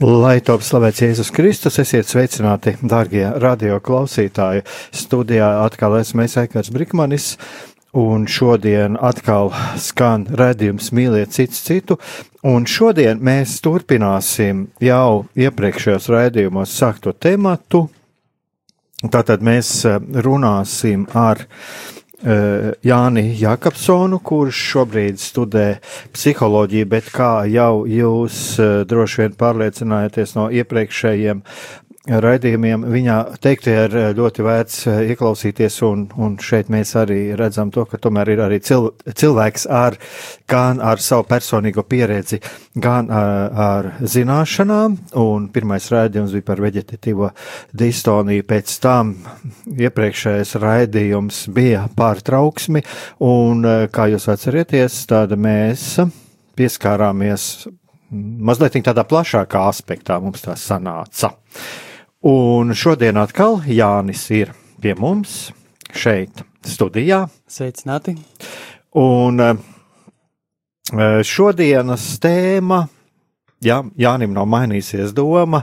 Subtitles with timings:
[0.00, 4.62] Lai top slavēts Jēzus Kristus, esiet sveicināti, darbie radio klausītāji.
[4.96, 7.26] Studijā atkal esmu Eikars Brikmanis,
[7.92, 11.98] un šodien atkal skan redzējums mīliet cits citu,
[12.40, 17.90] un šodien mēs turpināsim jau iepriekšējos redzējumos sākto tematu.
[19.04, 19.82] Tātad mēs
[20.24, 25.66] runāsim ar Eh, Jāni Jakobsonu, kurš šobrīd studē
[26.12, 31.40] psiholoģiju, bet kā jau jūs eh, droši vien pārliecinājaties no iepriekšējiem
[32.08, 32.84] raidījumiem.
[32.88, 37.84] Viņā teiktie ir eh, ļoti vērts eh, ieklausīties, un, un šeit mēs arī redzam to,
[37.84, 39.98] ka tomēr ir arī cil, cilvēks ar
[40.48, 42.40] gan ar savu personīgo pieredzi,
[42.80, 47.30] gan ar, ar zināšanām, un pirmais raidījums bija par veģetatīvo
[47.76, 49.12] distoniju, pēc tam
[49.68, 52.84] iepriekšējais raidījums bija par trauksmi,
[53.28, 55.92] un eh, kā jūs atcerieties, tāda mēs
[56.56, 57.68] pieskārāmies
[58.10, 61.30] mazliet tādā plašākā aspektā mums tā sanāca.
[62.20, 64.50] Un šodien atkal Jānis ir
[64.84, 65.54] pie mums
[65.96, 67.22] šeit, studijā.
[67.48, 68.12] Sveicināti!
[69.00, 69.56] Un eh,
[71.24, 72.82] šodienas tēma,
[73.64, 75.62] jā, Jānim nav mainīsies doma,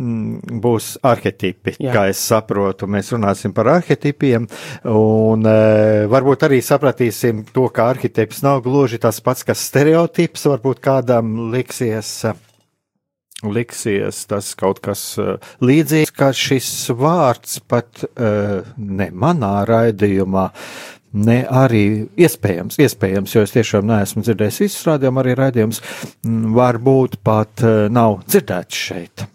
[0.00, 1.92] mm, būs arhetipi, Jā.
[1.92, 2.88] kā es saprotu.
[2.88, 4.48] Mēs runāsim par arhetipiem,
[4.88, 5.56] un e,
[6.08, 12.14] varbūt arī sapratīsim to, ka arhetips nav gluži tas pats, kas stereotips, varbūt kādam liksies.
[12.24, 12.38] E,
[13.46, 20.50] liksies tas kaut kas uh, līdzīgs, kā šis vārds pat uh, ne manā raidījumā.
[21.10, 25.80] Ne arī iespējams, iespējams, jo es tiešām neesmu dzirdējis visus rādījumus, arī raidījums
[26.54, 29.26] varbūt pat uh, nav dzirdēts šeit.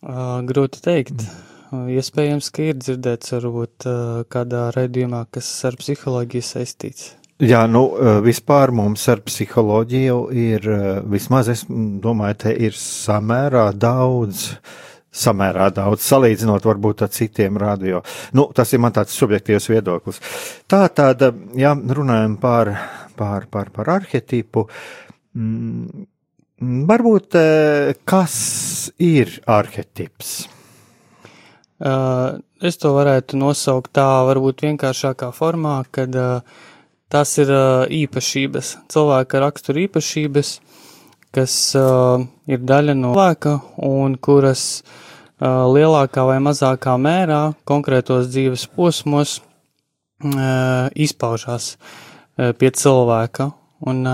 [0.00, 1.26] Grūti teikt.
[1.70, 3.84] Iespējams, ka ir dzirdēts varbūt
[4.32, 7.10] kādā raidījumā, kas ar psiholoģiju saistīts.
[7.40, 13.72] Jā, nu, eh, vispār mums ar psiholoģiju ir, eh, vismaz es domāju, te ir samērā
[13.72, 14.58] daudz,
[15.10, 18.02] samērā daudz, salīdzinot varbūt ar citiem radio.
[18.34, 20.20] Nu, tas ir man tāds subjektīvs viedoklis.
[20.68, 21.20] Tā tad,
[21.56, 22.78] ja runājam par,
[23.16, 24.68] par, par, par arhetipu,
[25.34, 26.06] mm,
[26.60, 30.46] varbūt eh, kas ir arhetips?
[31.80, 36.42] Uh, es to varētu nosaukt tā, varbūt vienkāršākā formā, kad uh,
[37.10, 37.48] Tās ir
[37.90, 40.50] īpašības, cilvēka rakstura īpašības,
[41.34, 44.84] kas ir daļa no cilvēka un kuras
[45.40, 49.40] lielākā vai mazākā mērā konkrētos dzīves posmos
[50.94, 51.72] izpaužās
[52.36, 53.48] pie cilvēka.
[53.90, 54.04] Un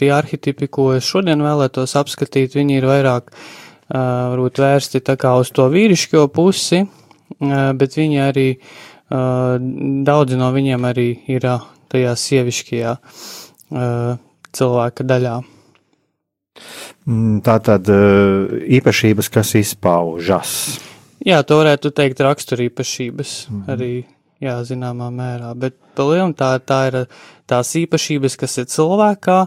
[0.00, 3.28] tie arhetipi, ko es šodien vēlētos apskatīt, viņi ir vairāk
[3.92, 6.80] varbūt vērsti tā kā uz to vīrišķo pusi,
[7.38, 8.48] bet viņi arī,
[10.08, 11.46] daudzi no viņiem arī ir
[11.92, 14.14] tajā sievišķajā uh,
[14.52, 15.36] cilvēka daļā.
[17.08, 17.88] Mm, tā tad
[18.78, 20.56] īpašības, kas izpaužas.
[21.22, 23.92] Jā, to varētu teikt raksturīpašības mm arī,
[24.42, 26.98] jā, zināmā mērā, bet palielam tā, tā ir
[27.50, 29.38] tās īpašības, kas ir cilvēkā,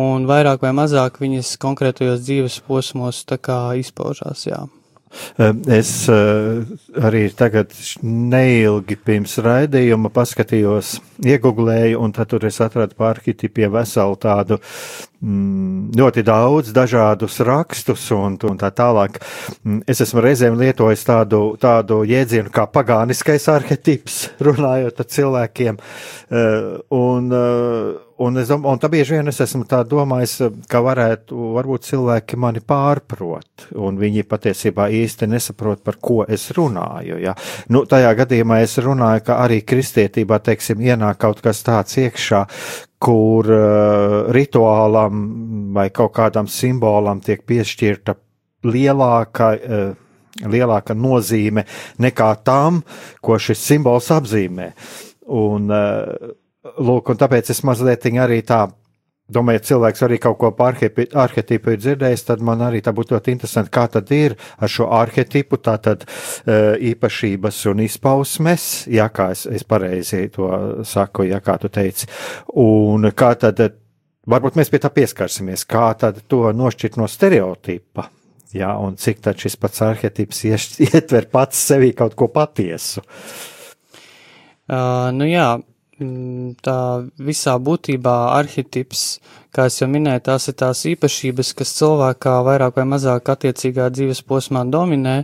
[0.00, 4.64] un vairāk vai mazāk viņas konkrētajos dzīves posmos tā kā izpaužās, jā.
[5.70, 7.72] Es arī tagad
[8.02, 14.58] neilgi pirms raidījuma paskatījos, iegooglēju, un tur es atradu par arhitipiem veselu tādu
[15.22, 19.20] mm, ļoti daudz dažādus rakstus un, un tā tālāk.
[19.62, 25.78] Mm, es esmu reizēm lietojis tādu, tādu jēdzienu kā pagāniskais arhetips, runājot ar cilvēkiem.
[26.94, 27.30] Un,
[28.22, 30.36] Un, es un tā bieži vien es esmu tā domājis,
[30.70, 37.18] ka varētu, varbūt cilvēki mani pārprot, un viņi patiesībā īsti nesaprot, par ko es runāju.
[37.24, 37.34] Ja?
[37.74, 42.44] Nu, tajā gadījumā es runāju, ka arī kristietībā, teiksim, ienāk kaut kas tāds iekšā,
[43.02, 45.26] kur uh, rituālam
[45.74, 48.14] vai kaut kādam simbolam tiek piešķirta
[48.70, 49.90] lielāka uh,
[50.42, 51.66] lielāka nozīme
[52.02, 52.80] nekā tam,
[53.22, 54.70] ko šis simbols apzīmē.
[55.34, 55.70] Un,
[56.64, 58.66] lūk, un tāpēc es mazliet arī tā
[59.24, 63.14] Domāju, ja cilvēks arī kaut ko par arhetipu ir dzirdējis, tad man arī tā būtu
[63.14, 66.04] ļoti interesanti, kā tad ir ar šo arhetipu, tātad
[66.44, 70.50] īpašības un izpausmes, ja kā es, es pareizi to
[70.84, 72.04] saku, ja kā tu teici,
[72.60, 73.64] un kā tad,
[74.28, 78.10] varbūt mēs pie tā pieskarsimies, kā tad to nošķirt no stereotipa.
[78.54, 80.44] Jā, un cik tad šis pats arhetips
[80.92, 83.00] ietver pats sevī kaut ko patiesu?
[84.68, 85.48] Uh, nu jā,
[85.98, 86.78] tā
[87.22, 89.20] visā būtībā arhetips,
[89.54, 94.24] kā es jau minēju, tās ir tās īpašības, kas cilvēkā vairāk vai mazāk attiecīgā dzīves
[94.26, 95.22] posmā dominē.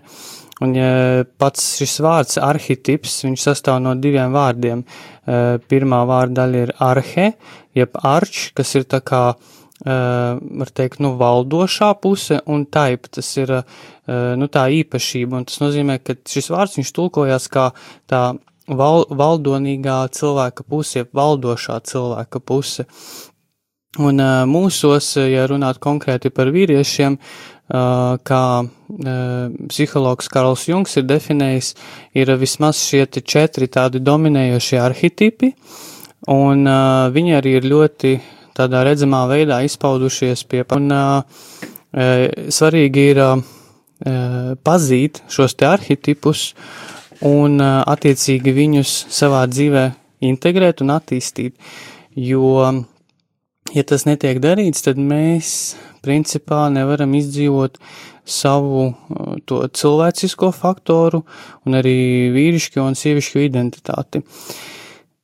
[0.60, 4.82] Un ja pats šis vārds arhetips, viņš sastāv no diviem vārdiem.
[4.84, 7.30] E, pirmā vārda daļa ir arhe,
[7.74, 9.96] jeb arč, kas ir tā kā, e,
[10.60, 15.62] var teikt, nu, valdošā puse, un taip, tas ir, e, nu, tā īpašība, un tas
[15.64, 17.70] nozīmē, ka šis vārds, viņš tulkojās kā
[18.12, 18.22] tā
[18.76, 22.86] val, valdonīgā cilvēka puse, valdošā cilvēka puse.
[23.98, 31.08] Un uh, mūsos, ja runāt konkrēti par vīriešiem, uh, kā uh, psihologs Karls Jungs ir
[31.10, 31.72] definējis,
[32.14, 35.54] ir vismaz šie četri tādi dominējošie arhetipi,
[36.30, 36.68] un
[37.10, 38.10] viņi arī ir ļoti
[38.54, 40.92] tādā redzamā veidā izpaudušies pie, un
[42.52, 43.20] svarīgi ir
[44.60, 49.84] pazīt šos te arhetipus, uh, un attiecīgi viņus savā dzīvē
[50.30, 51.56] integrēt un attīstīt.
[52.16, 52.64] Jo,
[53.74, 57.78] ja tas netiek darīts, tad mēs principā nevaram izdzīvot
[58.30, 58.90] savu
[59.48, 61.22] to cilvēcisko faktoru
[61.66, 64.22] un arī vīrišķo un sievišķo identitāti.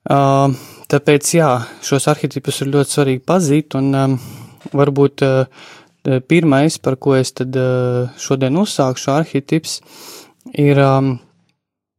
[0.07, 1.51] Tāpēc, jā,
[1.83, 4.19] šos arhetipus ir ļoti svarīgi pazīt un
[4.77, 5.25] varbūt
[6.31, 7.57] pirmais, par ko es tad
[8.23, 9.81] šodien uzsākšu arhetips,
[10.55, 10.79] ir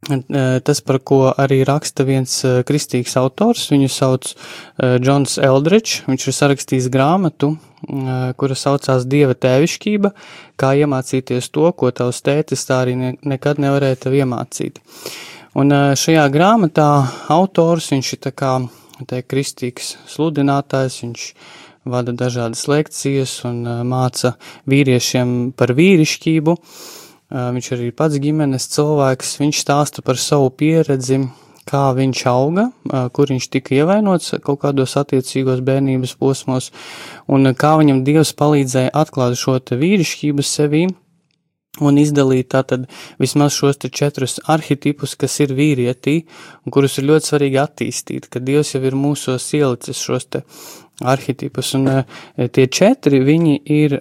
[0.08, 4.30] Tas, par ko arī raksta viens kristīgs autors, viņu sauc
[4.80, 6.04] Džons Eldridge.
[6.08, 7.56] Viņš ir sarakstījis grāmatu,
[8.40, 10.14] kura saucās Dieva tēvišķība,
[10.60, 14.80] kā iemācīties to, ko tavs tētis tā arī nekad nevarēja tev iemācīt.
[15.58, 16.90] Un šajā grāmatā
[17.34, 18.54] autors, viņš ir tā kā,
[19.10, 21.32] tā kristīgs sludinātājs, viņš
[21.88, 24.36] vada dažādas lekcijas un māca
[24.70, 26.56] vīriešiem par vīrišķību.
[26.56, 26.97] Uh,
[27.28, 31.26] Viņš arī pats ģimenes cilvēks, viņš stāsta par savu pieredzi,
[31.68, 32.70] kā viņš auga,
[33.12, 36.72] kur viņš tika ievainots kaut kādos attiecīgos bērnības posmos,
[37.28, 40.86] un kā viņam Dievs palīdzēja atklāt šo te vīrišķību sevī
[41.84, 42.88] un izdalīt tātad
[43.20, 46.22] vismaz šos te četrus arhetipus, kas ir vīrietī,
[46.64, 50.46] un kurus ir ļoti svarīgi attīstīt, ka Dievs jau ir mūsos ielicis šos te
[51.04, 51.92] arhetipus, un
[52.56, 54.00] tie četri, viņi ir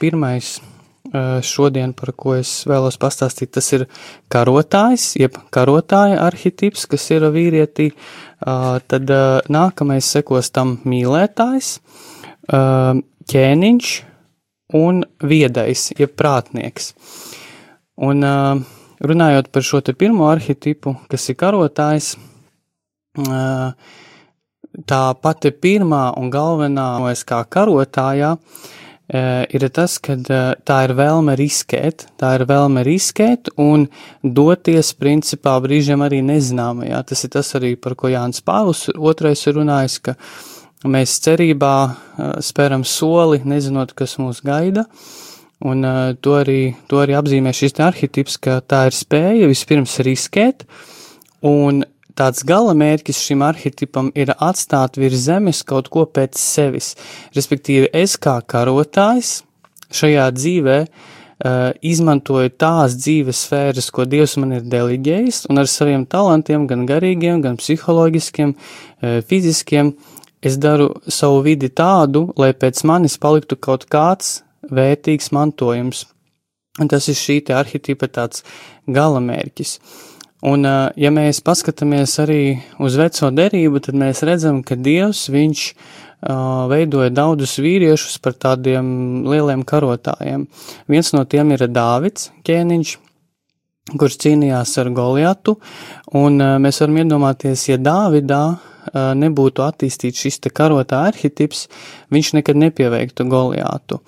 [0.00, 0.56] pirmais
[1.42, 3.86] šodien, par ko es vēlos pastāstīt, tas ir
[4.32, 7.90] karotājs, jeb karotāja arhetips, kas ir vīrietī.
[8.44, 9.12] Tad
[9.52, 11.78] nākamais sekos tam mīlētājs,
[13.30, 13.94] ķēniņš
[14.74, 16.92] un viedais, jeb prātnieks.
[18.02, 18.26] Un
[19.04, 22.14] runājot par šo te pirmo arhetipu, kas ir karotājs,
[24.84, 26.88] tā pati pirmā un galvenā,
[27.22, 32.84] kā karotājā, uh, Eh, ir tas, ka eh, tā ir vēlme riskēt, tā ir vēlme
[32.86, 33.86] riskēt un
[34.24, 37.02] doties principā brīžiem arī nezināmajā.
[37.10, 40.16] Tas ir tas arī, par ko Jānis Pāvils otrais ir runājis, ka
[40.88, 44.88] mēs cerībā eh, spēram soli, nezinot, kas mūs gaida.
[45.64, 45.86] Un
[46.20, 50.66] to arī, to arī apzīmē šis arhetips, ka tā ir spēja vispirms riskēt
[51.46, 51.84] un
[52.18, 56.94] tāds gala mērķis šim arhetipam ir atstāt virs zemes kaut ko pēc sevis.
[57.36, 59.42] Respektīvi, es kā karotājs
[59.94, 66.06] šajā dzīvē uh, izmantoju tās dzīves sfēras, ko Dievs man ir deliģējis, un ar saviem
[66.10, 69.94] talantiem, gan garīgiem, gan psiholoģiskiem, uh, fiziskiem,
[70.44, 76.06] es daru savu vidi tādu, lai pēc manis paliktu kaut kāds vērtīgs mantojums.
[76.80, 78.42] Un tas ir šī te arhetipa tāds
[78.90, 79.78] galamērķis.
[80.44, 80.66] Un,
[81.00, 82.40] ja mēs paskatāmies arī
[82.84, 89.24] uz veco derību, tad mēs redzam, ka Dievs, viņš uh, veidoja daudzus vīriešus par tādiem
[89.24, 90.44] lieliem karotājiem.
[90.92, 92.92] Viens no tiem ir Dāvids ķēniņš,
[93.96, 95.56] kurš cīnījās ar Goliatu,
[96.20, 98.44] un uh, mēs varam iedomāties, ja Dāvidā
[98.94, 101.68] nebūtu attīstīts šis te karotā arhetips,
[102.12, 104.02] viņš nekad nepieveiktu Goliātu.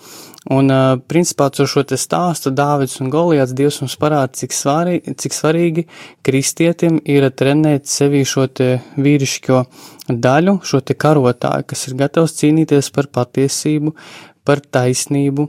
[0.47, 0.71] Un,
[1.11, 5.83] principā, ar šo stāstu Dāvids un Goliāts Dievs mums parāda, cik svarīgi, cik svarīgi
[6.27, 8.47] kristietim ir trenēt sevī šo
[8.95, 9.63] vīrišķo
[10.07, 13.97] daļu, šo karotāju, kas ir gatavs cīnīties par patiesību,
[14.47, 15.49] par taisnību,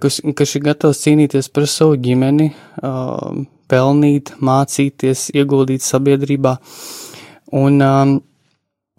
[0.00, 2.54] kas, kas ir gatavs cīnīties par savu ģimeni,
[3.68, 6.54] pelnīt, mācīties, ieguldīt sabiedrībā.
[7.60, 7.84] Un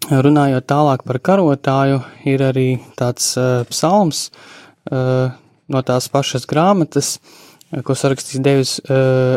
[0.06, 1.98] runājot tālāk par karotāju,
[2.30, 3.32] ir arī tāds
[3.72, 4.28] psalms
[4.90, 7.16] no tās pašas grāmatas,
[7.84, 8.78] ko sarakstīs Devis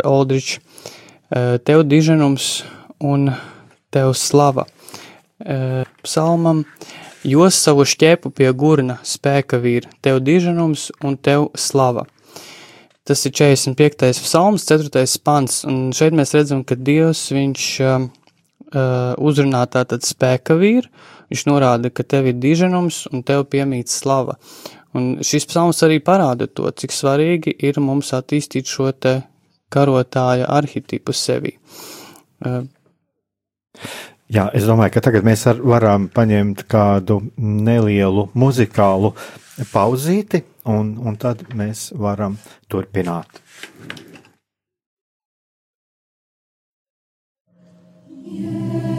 [0.06, 0.60] Oldričs,
[1.30, 2.50] Tev diženums
[3.06, 3.30] un
[3.94, 4.66] Tev slava.
[6.04, 6.66] Psalmam
[7.28, 12.06] Jos savu šķēpu pie gurna, spēka vīri, tev diženums un tev slava.
[13.04, 14.22] Tas ir 45.
[14.24, 15.04] psalms, 4.
[15.26, 18.06] pants, un šeit mēs redzam, ka Dievs, viņš uh,
[19.20, 20.88] uzrunā tātad spēka vīru,
[21.28, 24.38] viņš norāda, ka tev ir diženums un tev piemīt slava.
[24.98, 29.20] Un šis psalms arī parāda to, cik svarīgi ir mums attīstīt šo te
[29.70, 31.54] karotāja arhitipu sevi.
[32.42, 32.64] Uh,
[34.30, 39.16] Jā, es domāju, ka tagad mēs ar, varam paņemt kādu nelielu muzikālu
[39.72, 42.38] pauzīti, un, un tad mēs varam
[42.70, 43.42] turpināt.
[48.30, 48.99] Yeah.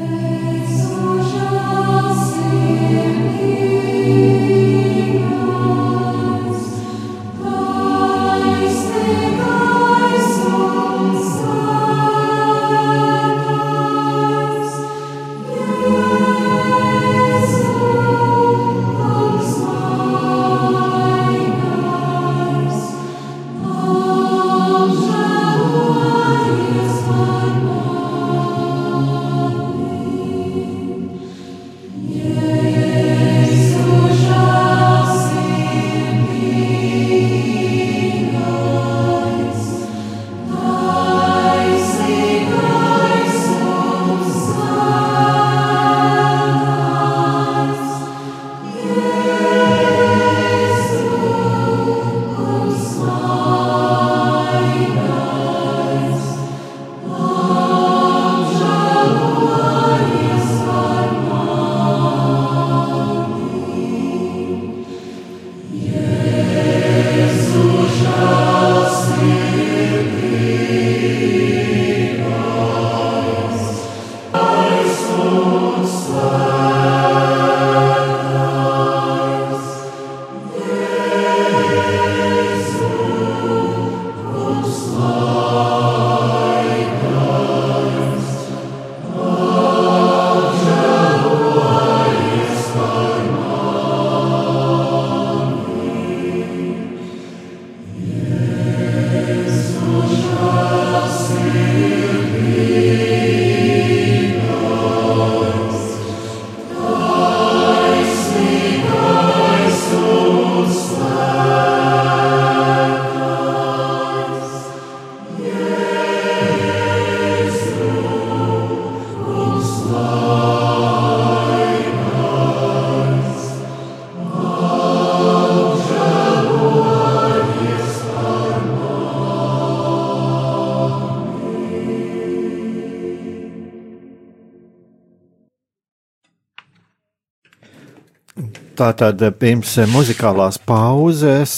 [138.81, 141.53] Tātad pirms muzikālās pauzes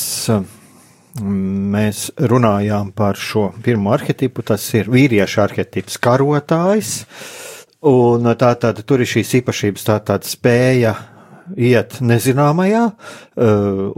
[1.22, 4.42] mēs runājām par šo pirmo arhetipu.
[4.42, 6.90] Tas ir vīriešu arhetips, karotājs.
[7.86, 10.96] Un tātad tur ir šīs īpašības, tātad spēja
[11.54, 12.82] iet nezināmajā,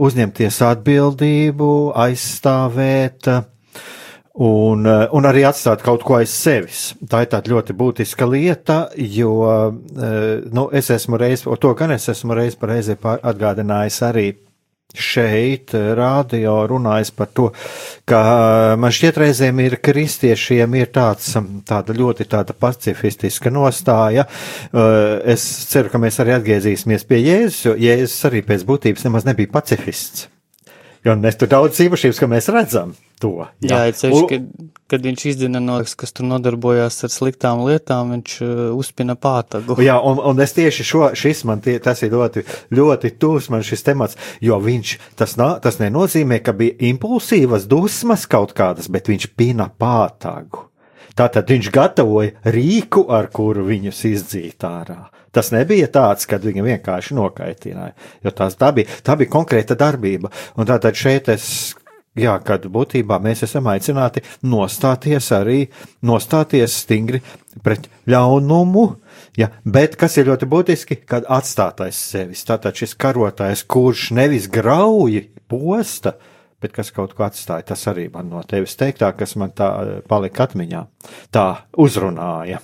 [0.05, 1.71] uzņemties atbildību,
[2.05, 3.31] aizstāvēt
[4.35, 6.93] un, eh, un arī atstāt kaut ko aiz sevis.
[7.07, 12.09] Tā ir tāda ļoti būtiska lieta, jo eh, nu, es esmu reiz, to gan es
[12.11, 14.25] esmu reiz par reizi atgādinājis arī
[14.95, 17.47] šeit, eh, rādio runājis par to,
[18.07, 21.31] ka man šķiet reizēm ir kristiešiem ir tāds,
[21.67, 24.27] tāda ļoti tāda pacifistiska nostāja.
[25.23, 29.51] Es ceru, ka mēs arī atgriezīsimies pie Jēzus, jo Jēzus arī pēc būtības nemaz nebija
[29.55, 30.27] pacifists.
[31.05, 33.47] Jo mēs tur daudz īpašības, ka mēs redzam to.
[33.63, 34.45] Jā, jā ceļš, kad,
[34.91, 39.77] kad viņš izdina no, kas tur nodarbojās ar sliktām lietām, viņš uh, uzpina pātagu.
[39.83, 42.45] Jā, un, un es tieši šo, šis man tie, tas ir ļoti,
[42.75, 48.27] ļoti tūs man šis temats, jo viņš, tas, nā, tas nenozīmē, ka bija impulsīvas dusmas
[48.29, 50.69] kaut kādas, bet viņš pina pātagu.
[51.15, 55.05] Tātad viņš gatavoja rīku, ar kuru viņus izdzīt ārā.
[55.35, 60.31] Tas nebija tāds, kad viņu vienkārši nokaitināja, jo tās, tā, bija, tā bija konkrēta darbība.
[60.55, 61.47] Un tātad šeit es
[62.15, 65.65] Jā, kad būtībā mēs esam aicināti nostāties arī,
[66.07, 67.19] nostāties stingri
[67.63, 68.85] pret ļaunumu,
[69.35, 75.25] ja, bet kas ir ļoti būtiski, kad atstātais sevis, tātad šis karotājs, kurš nevis grauji
[75.51, 76.15] posta,
[76.63, 79.99] bet kas kaut ko atstāja, tas arī man no tevis teiktā, kas man tā eh,
[80.07, 80.85] palika atmiņā,
[81.35, 81.45] tā
[81.83, 82.63] uzrunāja.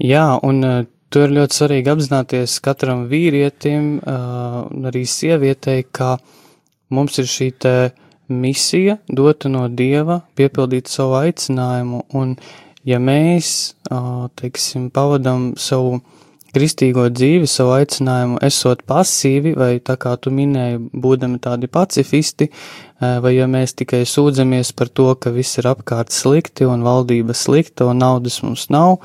[0.00, 0.80] Jā, un uh,
[1.12, 6.36] to ir ļoti svarīgi apzināties katram vīrietim, uh, arī sievietei, ka uh,
[6.90, 7.50] Mums ir šī
[8.28, 12.36] misija dota no Dieva, piepildīt savu aicinājumu, un
[12.88, 13.74] ja mēs,
[14.40, 15.98] teiksim, pavadam savu
[16.54, 22.48] kristīgo dzīvi, savu aicinājumu, esot pasīvi, vai tā kā tu minēji, būdami tādi pacifisti,
[23.00, 27.88] vai ja mēs tikai sūdzamies par to, ka viss ir apkārt slikti un valdība slikta
[27.88, 28.98] un naudas mums nav,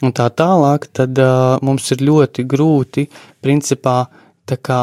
[0.00, 3.06] un tā tālāk, tad uh, mums ir ļoti grūti,
[3.44, 4.02] principā,
[4.48, 4.82] tā kā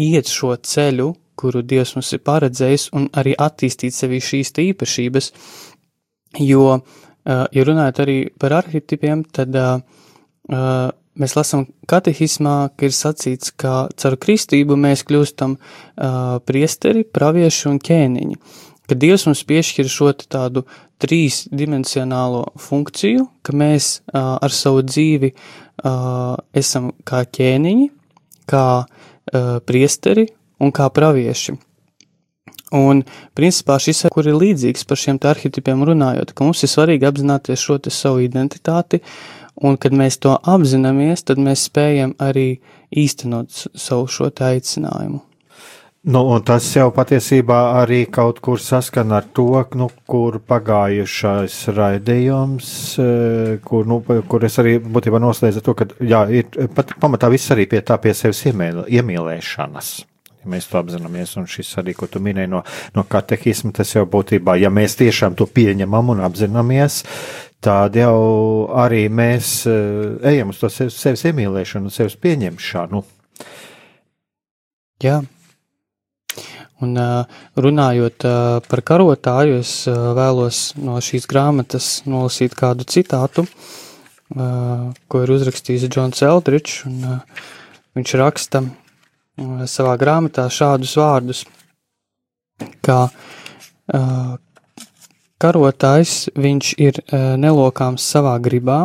[0.00, 5.30] iet šo ceļu, kuru Dievs mums ir paredzējis, un arī attīstīt sevī šīs īpašības,
[6.42, 6.66] jo,
[7.26, 9.54] ja runājot arī par arhetipiem, tad
[11.14, 15.56] mēs lasām katehismā, ka ir sacīts, ka caur kristību mēs kļūstam
[16.46, 18.38] priesteri, pravieši un ķēniņi,
[18.88, 20.64] ka Dievs mums piešķir šo tādu
[21.02, 27.88] trīs dimensionālo funkciju, ka mēs uh, ar savu dzīvi uh, esam kā ķēniņi,
[28.48, 29.03] kā uh,
[29.66, 30.28] priesteri
[30.60, 31.56] un kā pravieši.
[32.74, 33.04] Un,
[33.38, 37.78] principā, šis kur ir līdzīgs par šiem arhitipiem runājot, ka mums ir svarīgi apzināties šo
[37.86, 38.98] savu identitāti,
[39.62, 42.58] un kad mēs to apzināmies, tad mēs spējam arī
[42.90, 45.22] īstenot savu šo aicinājumu.
[46.04, 49.46] Nu, tas jau patiesībā arī kaut kur saskan ar to,
[49.80, 56.26] nu, kur pagājušais raidījums, eh, kur, nu, kur es arī būtībā noslēdzu to, ka, jā,
[56.28, 59.94] ir pat pamatā viss arī pie tā pie sevis iemīlēšanas
[60.44, 62.62] ja mēs to apzināmies, un šis arī, ko tu minēji no,
[62.94, 67.00] no katehisma, tas jau būtībā, ja mēs tiešām to pieņemam un apzināmies,
[67.64, 73.04] tad jau arī mēs uh, ejam uz to sevis, sevis iemīlēšanu un sevis pieņemšanu.
[75.04, 75.22] Jā.
[76.84, 76.98] Un
[77.56, 78.26] runājot
[78.68, 83.46] par karotāju, es vēlos no šīs grāmatas nolasīt kādu citātu,
[84.34, 87.20] ko ir uzrakstījis Džons Eldričs, un
[87.96, 88.64] viņš raksta,
[89.70, 91.44] savā grāmatā šādus vārdus,
[92.84, 93.00] kā
[95.42, 97.00] karotājs viņš ir
[97.40, 98.84] nelokāms savā gribā,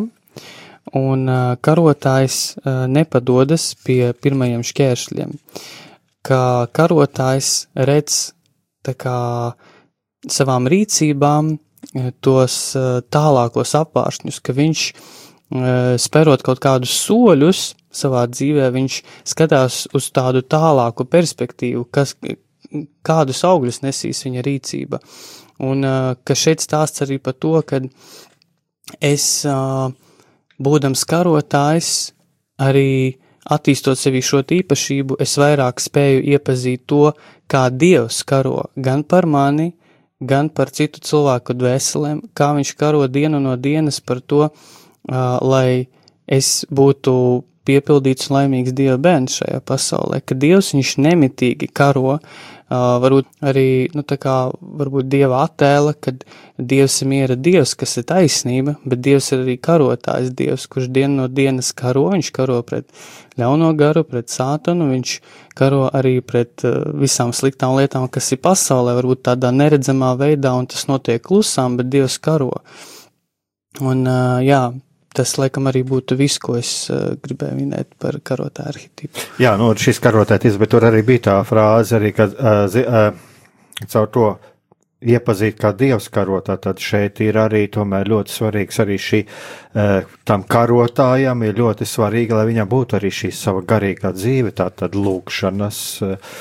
[0.98, 1.30] un
[1.62, 2.40] karotājs
[2.90, 5.36] nepadodas pie pirmajiem šķēršļiem,
[6.30, 6.44] kā
[6.76, 8.30] karotājs redz
[8.98, 9.54] kā
[10.30, 11.58] savām rīcībām
[12.24, 12.56] tos
[13.13, 14.86] tālākos apvāršņus, ka viņš
[16.02, 22.15] sperot kaut kādus soļus, savā dzīvē viņš skatās uz tādu tālāku perspektīvu, kas,
[23.06, 25.00] kādus augļus nesīs viņa rīcība.
[25.65, 25.84] Un
[26.24, 27.82] ka šeit stāsts arī par to, ka
[29.02, 29.26] es,
[30.60, 31.89] būdams karotājs,
[32.62, 33.18] arī
[33.50, 37.12] attīstot sevi šo īpašību, es vairāk spēju iepazīt to,
[37.50, 39.74] kā Dievs karo gan par mani,
[40.20, 44.50] gan par citu cilvēku dvēselēm, kā viņš karo dienu no dienas par to,
[45.10, 45.88] lai
[46.28, 47.14] es būtu
[47.70, 52.18] piepildīts laimīgs Dieva bērns šajā pasaulē, ka Dievs viņš nemitīgi karo,
[52.70, 54.36] varbūt arī, nu, tā kā,
[54.82, 56.26] varbūt Dieva attēla, kad
[56.58, 61.24] Dievs ir miera Dievs, kas ir taisnība, bet Dievs ir arī karotājs Dievs, kurš dienu
[61.24, 62.86] no dienas karo, viņš karo pret
[63.40, 65.16] ļauno garu, pret sātanu, viņš
[65.58, 66.66] karo arī pret
[67.00, 71.90] visām sliktām lietām, kas ir pasaulē, varbūt tādā neredzamā veidā, un tas notiek klusām, bet
[71.90, 72.54] Dievs karo.
[73.80, 74.06] Un,
[74.44, 74.64] jā,
[75.15, 79.26] tas, laikam, arī būtu viss, ko es uh, gribēju minēt par karotāju arhitektu.
[79.41, 83.88] Jā, nu, šis karotētis, bet tur arī bija tā frāze, arī, ka uh, zi, uh,
[83.89, 84.30] caur to
[85.00, 90.43] iepazīt kā dievs karotā, tad šeit ir arī tomēr ļoti svarīgs arī šī, uh, tam
[90.43, 95.82] karotājam ir ļoti svarīgi, lai viņam būtu arī šī sava garīgā dzīve, tā tad lūkšanas,
[96.04, 96.36] uh,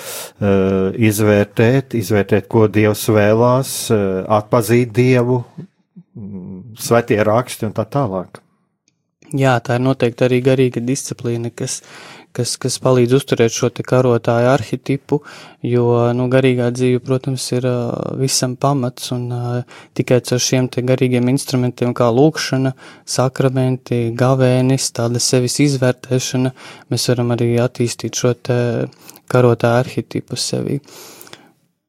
[1.09, 5.41] izvērtēt, izvērtēt, ko dievs vēlās, uh, atpazīt dievu,
[6.79, 8.43] svētie raksti un tā tālāk.
[9.37, 11.83] Jā, tā ir noteikti arī garīga disciplīna, kas,
[12.33, 15.19] kas, kas palīdz uzturēt šo te karotāju arhetipu,
[15.69, 15.85] jo,
[16.17, 21.29] nu, garīgā dzīve, protams, ir uh, visam pamats, un uh, tikai ar šiem te garīgiem
[21.29, 22.73] instrumentiem kā lūkšana,
[23.05, 26.55] sakramenti, gavēnis, tāda sevis izvērtēšana,
[26.89, 28.59] mēs varam arī attīstīt šo te
[29.29, 30.81] karotāju arhetipu sevi.
[30.81, 31.18] Uh,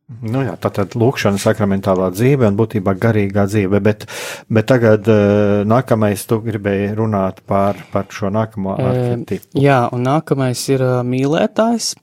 [0.10, 4.08] Nu jā, tā tad lūkšana, sakramentālā dzīve un būtībā garīgā dzīve, bet,
[4.50, 9.46] bet tagad uh, nākamais tu gribēji runāt par, par šo nākamo arhetipu.
[9.54, 11.94] E, jā, un nākamais ir uh, mīlētājs.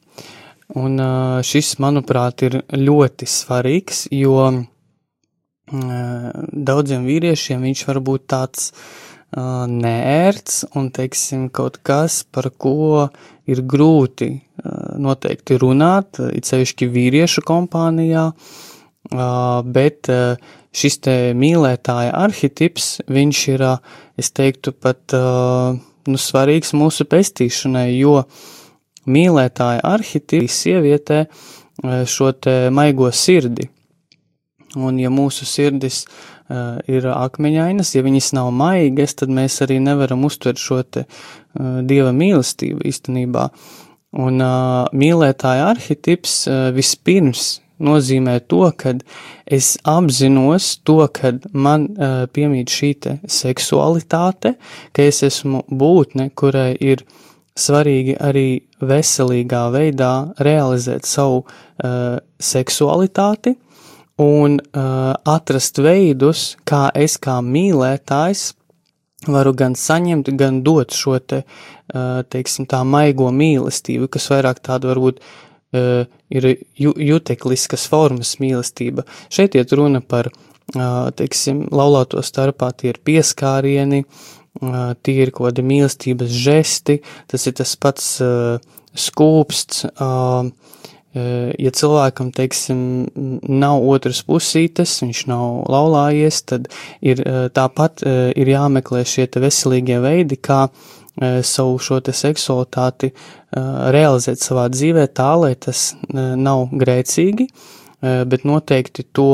[0.76, 0.98] Un
[1.46, 4.48] šis, manuprāt, ir ļoti svarīgs, jo
[5.70, 8.72] daudziem vīriešiem viņš var būt tāds
[9.34, 13.08] neērts un, teiksim, kaut kas, par ko
[13.46, 14.30] ir grūti
[14.98, 18.30] noteikti runāt, it sevišķi vīriešu kompānijā,
[19.66, 20.10] bet
[20.76, 23.66] šis te mīlētāja arhetips, viņš ir,
[24.16, 28.22] es teiktu, pat, nu, svarīgs mūsu pestīšanai, jo
[29.06, 31.26] mīlētāja arhetips sievietē
[32.06, 33.68] šo te maigo sirdi.
[34.76, 36.35] Un ja mūsu sirdis uh,
[36.86, 42.12] ir akmeņainas, ja viņas nav maigas, tad mēs arī nevaram uztvert šo te uh, dieva
[42.14, 43.48] mīlestību īstenībā.
[44.16, 48.94] Un uh, mīlētāja arhetips uh, vispirms nozīmē to, ka
[49.44, 54.56] es apzinos to, ka man uh, piemīt šī te seksualitāte,
[54.96, 57.04] ka es esmu būtne, kurai ir
[57.56, 58.48] svarīgi arī
[58.84, 63.56] veselīgā veidā realizēt savu uh, seksualitāti,
[64.22, 68.52] un uh, atrast veidus, kā es kā mīlētājs
[69.26, 74.90] varu gan saņemt, gan dot šo te, uh, teiksim, tā maigo mīlestību, kas vairāk tāda
[74.92, 79.06] varbūt uh, ir ju, jutekliskas formas mīlestība.
[79.32, 85.50] Šeit iet runa par, uh, teiksim, laulāto starpā tie ir pieskārieni, uh, tie ir kaut
[85.50, 88.62] kādi mīlestības žesti, tas ir tas pats uh,
[88.96, 90.48] skūpsts, uh,
[91.16, 92.78] ja cilvēkam, teiksim,
[93.48, 96.68] nav otras pusītes, viņš nav laulājies, tad
[97.00, 97.22] ir
[97.56, 98.04] tāpat
[98.36, 100.66] ir jāmeklē šie te veselīgie veidi, kā
[101.16, 103.12] savu šo te seksualitāti
[103.96, 107.48] realizēt savā dzīvē tā, lai tas nav grēcīgi,
[108.02, 109.30] bet noteikti to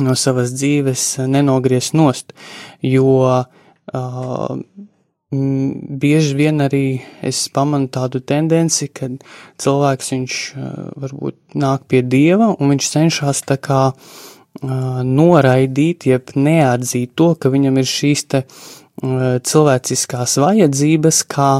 [0.00, 2.32] no savas dzīves nenogriez nost,
[2.80, 3.20] jo
[5.30, 9.12] bieži vien arī es pamanu tādu tendenci, ka
[9.62, 10.38] cilvēks viņš
[10.98, 13.82] varbūt nāk pie dieva un viņš cenšas tā kā
[15.06, 18.42] noraidīt, jeb neatzīt to, ka viņam ir šīs te
[19.00, 21.52] cilvēciskās vajadzības, kā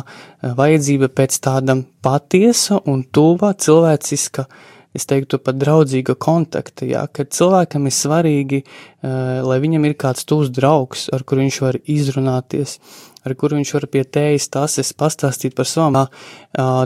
[0.42, 4.44] vajadzība pēc tāda patiesa un tuva cilvēciska,
[4.96, 8.64] es teiktu, pat draudzīga kontakta, jā, kad cilvēkam ir svarīgi,
[9.46, 12.79] lai viņam ir kāds tūs draugs, ar kur viņš var izrunāties,
[13.26, 15.98] ar kuru viņš var pie tējas tases pastāstīt par savām,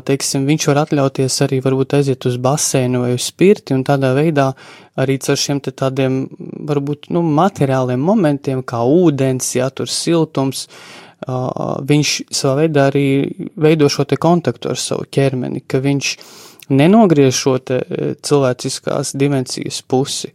[0.07, 4.51] teiksim, viņš var atļauties arī varbūt aiziet uz baseinu vai uz spirti un tādā veidā
[5.01, 6.25] arī ar šiem te tādiem,
[6.69, 10.67] varbūt, nu, materiāliem momentiem, kā ūdens, jā, tur siltums,
[11.25, 13.07] viņš savā veidā arī
[13.57, 16.17] veido šo te kontaktu ar savu ķermeni, ka viņš
[16.69, 17.81] nenogriež šo te
[18.25, 20.31] cilvēciskās dimensijas pusi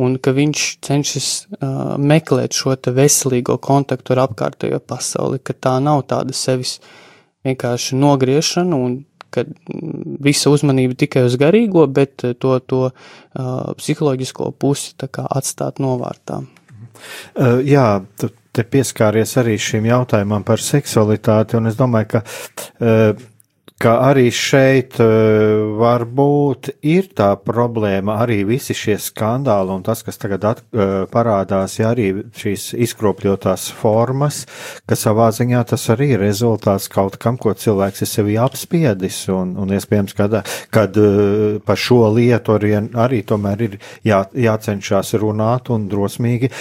[0.00, 6.06] un ka viņš cenšas uh, meklēt šo veselīgo kontaktu ar apkārtējo pasauli, ka tā nav
[6.10, 6.78] tāda sevis
[7.44, 9.02] vienkārši nogriešana un
[9.34, 9.44] ka
[10.24, 14.94] visa uzmanība tikai uz garīgo, bet to, to uh, psiholoģisko pusi
[15.24, 16.44] atstāt novārtā.
[17.34, 17.88] Uh, jā,
[18.20, 23.24] tu te pieskāries arī šim jautājumam par seksualitāti, un es domāju, ka uh,
[23.82, 30.20] ka arī šeit uh, varbūt ir tā problēma, arī visi šie skandāli un tas, kas
[30.20, 34.44] tagad at, uh, parādās, ja arī šīs izkropļotās formas,
[34.86, 39.56] ka savā ziņā tas arī ir rezultāts kaut kam, ko cilvēks ir sevi apspiedis, un,
[39.58, 40.38] un iespējams, kad,
[40.74, 46.52] kad uh, par šo lietu arī, arī tomēr ir jā, jācenšas runāt un drosmīgi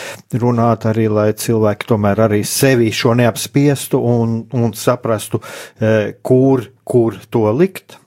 [0.41, 5.39] runāt arī, lai cilvēki tomēr arī sevi šo neapspiestu un, un saprastu,
[6.25, 7.97] kur kur to likt,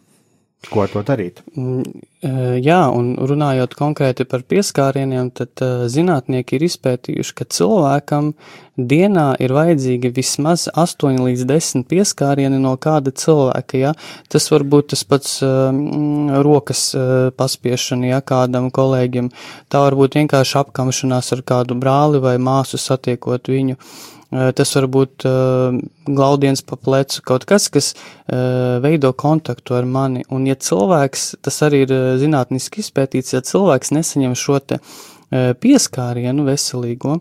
[0.70, 1.42] ko to darīt.
[1.54, 1.82] Mm,
[2.26, 2.30] e,
[2.64, 8.32] jā, un runājot konkrēti par pieskārieniem, tad uh, zinātnieki ir izpētījuši, ka cilvēkam
[8.76, 13.94] dienā ir vajadzīgi vismaz 8 līdz 10 pieskārieni no kāda cilvēka, ja?
[14.32, 15.70] Tas var būt tas pats uh,
[16.42, 16.88] rokas
[17.38, 19.30] paspiešana, ja kādam kolēģim,
[19.70, 23.78] tā var būt vienkārši apkamšanās ar kādu brāli vai māsu satiekot viņu.
[23.78, 25.22] Uh, Tas var būt
[26.06, 27.92] glaudiens pa plecu, kaut kas, kas
[28.82, 30.24] veido kontaktu ar mani.
[30.34, 34.80] Un ja cilvēks, tas arī ir zinātniski izpētīts, ja cilvēks nesaņem šo te
[35.62, 37.20] pieskārienu veselīgo,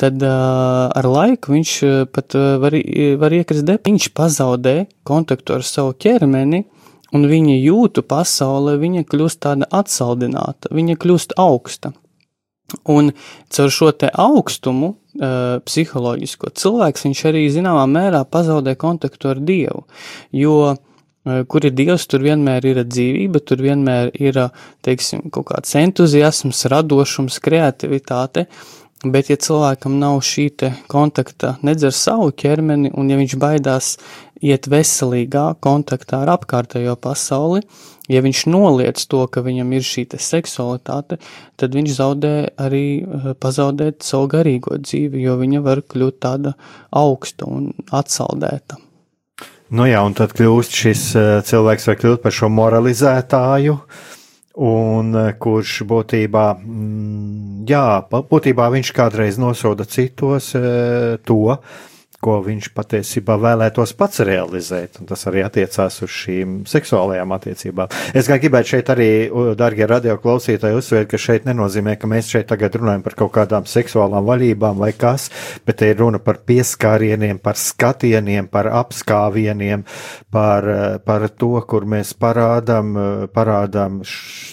[0.00, 1.72] tad uh, ar laiku viņš
[2.12, 2.76] pat var,
[3.20, 4.76] var iekrist dep, viņš pazaudē
[5.08, 6.64] kontaktu ar savu ķermeni,
[7.12, 11.92] un viņa jūtu pasaulē, viņa kļūst tāda atsaldināta, viņa kļūst augsta.
[12.88, 13.10] Un
[13.52, 19.84] caur šo te augstumu uh, psiholoģisko cilvēks viņš arī zināmā mērā pazaudē kontaktu ar Dievu,
[20.32, 24.40] jo uh, kur ir Dievs, tur vienmēr ir dzīvība, tur vienmēr ir,
[24.86, 28.46] teiksim, kaut kāds entuziasms, radošums, kreativitāte,
[29.02, 30.44] Bet, ja cilvēkam nav šī
[30.90, 33.96] kontakta nedz ar savu ķermeni, un ja viņš baidās
[34.42, 37.62] iet veselīgā kontaktā ar apkārtējo pasauli,
[38.10, 41.18] ja viņš noliec to, ka viņam ir šī seksualitāte,
[41.56, 46.56] tad viņš zaudē arī eh, pazaudēt savu garīgo dzīvi, jo viņa var kļūt tāda
[46.90, 48.80] augsta un atsaldēta.
[49.72, 53.78] Nu jā, un tad kļūst šis eh, cilvēks var kļūt par šo moralizētāju,
[54.52, 60.50] Un eh, kurš būtībā, mm, jā, būtībā viņš kādreiz nosoda citos
[61.24, 61.38] to,
[62.22, 67.90] ko viņš patiesībā vēlētos pats realizēt, un tas arī attiecās uz šīm seksuālajām attiecībām.
[68.14, 69.08] Es kā gribētu šeit arī,
[69.58, 73.66] darbie radio klausītāji, uzsvērt, ka šeit nenozīmē, ka mēs šeit tagad runājam par kaut kādām
[73.70, 75.28] seksuālām vaļībām vai kas,
[75.66, 79.82] bet te ir runa par pieskārieniem, par skatieniem, par apskāvieniem,
[80.32, 80.68] par,
[81.06, 82.94] par to, kur mēs parādām,
[83.34, 84.02] parādām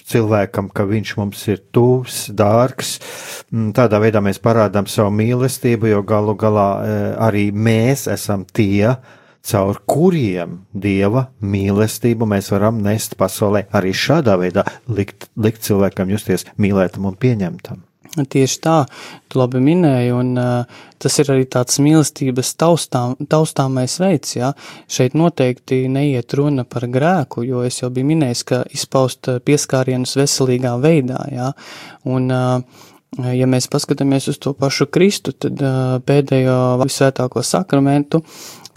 [0.09, 2.97] cilvēkam, ka viņš mums ir tuvs, dārgs.
[3.53, 6.97] Mm, tādā veidā mēs parādām savu mīlestību, jo galu galā e,
[7.29, 8.95] arī mēs esam tie,
[9.49, 16.47] caur kuriem dieva mīlestību mēs varam nest pasaulē, arī šādā veidā likt, likt cilvēkam justies
[16.59, 17.85] mīlētam un pieņemtam.
[18.09, 18.75] Tieši tā,
[19.29, 24.49] tu labi minēji, un uh, tas ir arī tāds mīlestības taustām, taustāmais veids, jā.
[24.89, 30.73] Šeit noteikti neiet runa par grēku, jo es jau biju minējis, ka izpaust pieskārienus veselīgā
[30.81, 31.51] veidā, jā.
[32.09, 35.59] Un, uh, ja mēs paskatāmies uz to pašu Kristu, tad
[36.05, 38.21] pēdējo visvētāko sakramentu,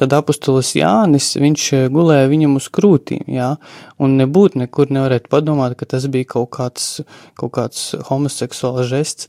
[0.01, 3.53] tad apustulis Jānis, viņš gulēja viņam uz krūtīm, jā,
[4.03, 6.90] un nebūt nekur nevarētu padomāt, ka tas bija kaut kāds,
[7.38, 9.29] kaut kāds homoseksuāls žests,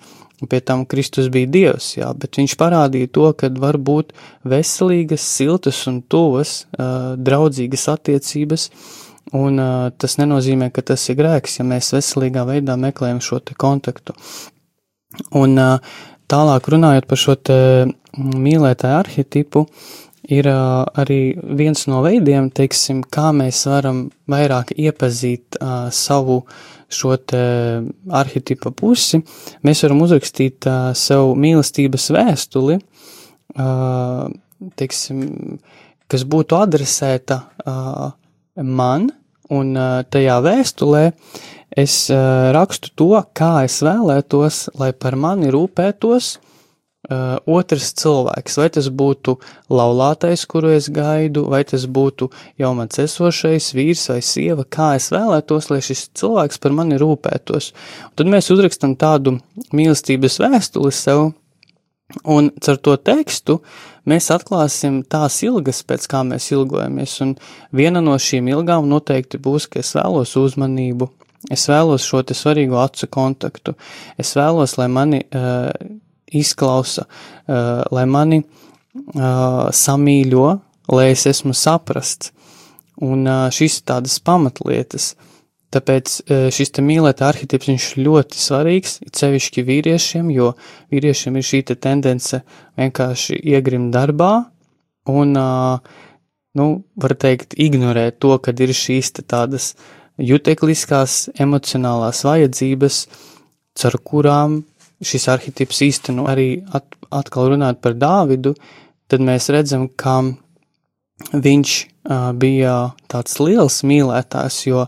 [0.50, 4.12] pie tam Kristus bija Dievs, jā, bet viņš parādīja to, ka var būt
[4.48, 8.70] veselīgas, siltas un tuvas, draudzīgas attiecības,
[9.40, 9.62] un
[10.00, 14.18] tas nenozīmē, ka tas ir grēks, ja mēs veselīgā veidā meklējam šo te kontaktu.
[15.38, 15.58] Un
[16.32, 17.58] tālāk runājot par šo te
[18.18, 19.66] mīlētāju arhetipu,
[20.32, 25.58] ir arī viens no veidiem, teiksim, kā mēs varam vairāk iepazīt
[25.92, 26.44] savu
[26.94, 27.16] šo
[28.14, 29.20] arhetipa pusi.
[29.66, 32.80] Mēs varam uzrakstīt sev mīlestības vēstuli,
[34.80, 35.26] teiksim,
[36.08, 37.42] kas būtu adresēta
[38.56, 39.10] man,
[39.54, 39.76] un
[40.14, 41.04] tajā vēstulē
[41.78, 48.58] es uh, rakstu to, kā es vēlētos, lai par mani rūpētos uh, otrs cilvēks.
[48.62, 49.36] Vai tas būtu
[49.74, 52.30] laulātais, kuru es gaidu, vai tas būtu
[52.62, 57.72] jau mans esošais vīrs vai sieva, kā es vēlētos, lai šis cilvēks par mani rūpētos.
[58.10, 59.40] Un tad mēs uzrakstam tādu
[59.74, 61.32] mīlestības vēstuli sev,
[62.24, 63.60] un ar to tekstu
[64.10, 67.36] mēs atklāsim tās ilgas, pēc kā mēs ilgojamies, un
[67.74, 71.10] viena no šīm ilgām noteikti būs, ka es vēlos uzmanību,
[71.52, 73.76] Es vēlos šo te svarīgo acu kontaktu.
[74.20, 75.72] Es vēlos, lai mani uh,
[76.32, 80.48] izklausa, uh, lai mani uh, samīļo,
[80.96, 82.32] lai es esmu saprasts.
[83.04, 85.14] Un uh, šīs ir tādas pamatlietas.
[85.74, 90.54] Tāpēc uh, šis te mīlēta arhitips viņš ļoti svarīgs, it sevišķi vīriešiem, jo
[90.94, 92.40] vīriešiem ir šī te tendence
[92.80, 94.32] vienkārši iegrimt darbā
[95.12, 95.82] un, uh,
[96.56, 103.00] nu, var teikt, ignorēt to, kad ir šīs te tādas uh, jutekliskās emocionālās vajadzības,
[103.80, 104.62] caur kurām
[105.04, 108.54] šis arhitips īsteno arī at, atkal runāt par Dāvidu,
[109.12, 110.22] tad mēs redzam, ka
[111.34, 114.86] viņš uh, bija tāds liels mīlētājs, jo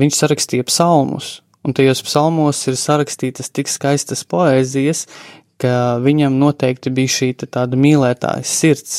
[0.00, 5.06] viņš sarakstīja psalmus, un tajos psalmos ir sarakstītas tik skaistas poēzijas,
[5.58, 8.98] ka viņam noteikti bija šī tāda mīlētājas sirds,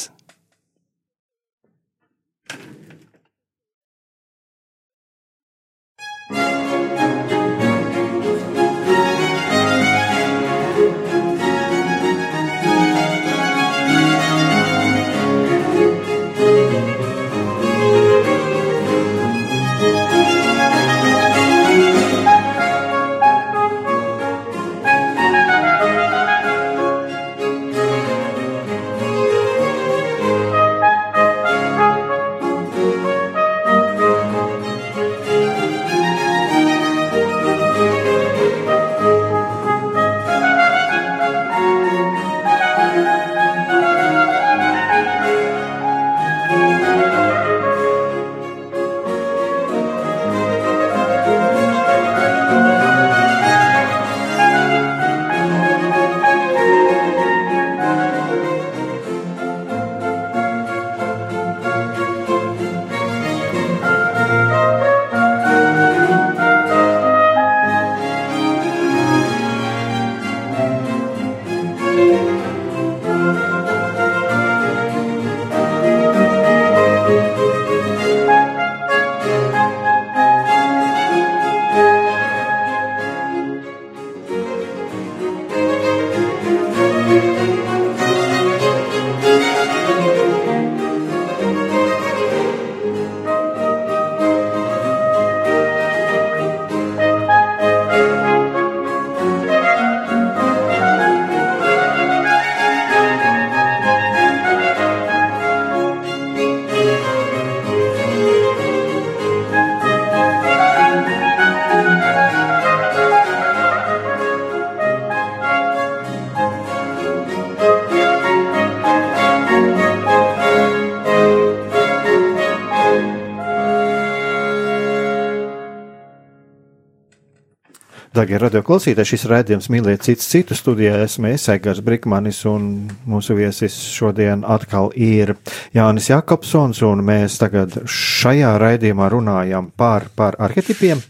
[128.29, 130.99] Darbie radioklausītāji, šis raidījums mīliet citu citu studijā.
[131.01, 132.67] Esmu Esēgars Brikmanis un
[133.09, 135.31] mūsu viesis šodien atkal ir
[135.73, 141.01] Jānis Jakobsons, un mēs tagad šajā raidījumā runājam par, par arhetipiem,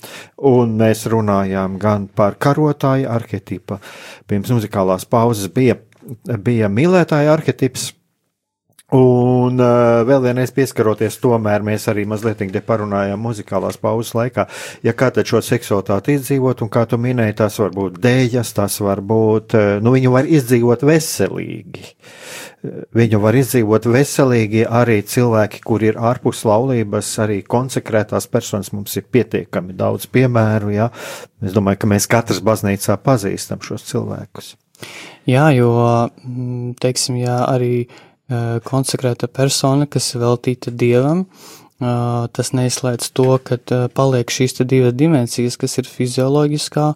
[0.47, 3.81] un mēs runājām gan par karotāju arhetipu.
[4.23, 5.75] Pirms muzikālās pauzes bija,
[6.39, 7.89] bija mīlētāja arhetips
[8.89, 14.47] Un uh, vēl vienreiz pieskaroties, tomēr mēs arī mazliet parunājām muzikālās pauzes laikā.
[14.81, 18.79] Ja kā tad šo seksualitāti izdzīvot, un kā tu minēji, tas var būt dēļas, tas
[18.81, 21.85] var būt, uh, nu viņu var izdzīvot veselīgi.
[22.97, 29.05] Viņu var izdzīvot veselīgi arī cilvēki, kur ir ārpus laulības, arī konsekrētās personas mums ir
[29.05, 30.89] pietiekami daudz piemēru, jā.
[31.45, 34.55] Es domāju, ka mēs katrs baznīcā pazīstam šos cilvēkus.
[35.29, 35.71] Jā, jo,
[36.81, 38.08] teiksim, jā, arī Eh,
[38.65, 41.25] konsekrēta persona, kas veltīta dievam.
[41.79, 43.55] Tas neizslēdz to, ka
[43.95, 46.87] paliek šīs divas dimensijas, kas ir fizioloģiskā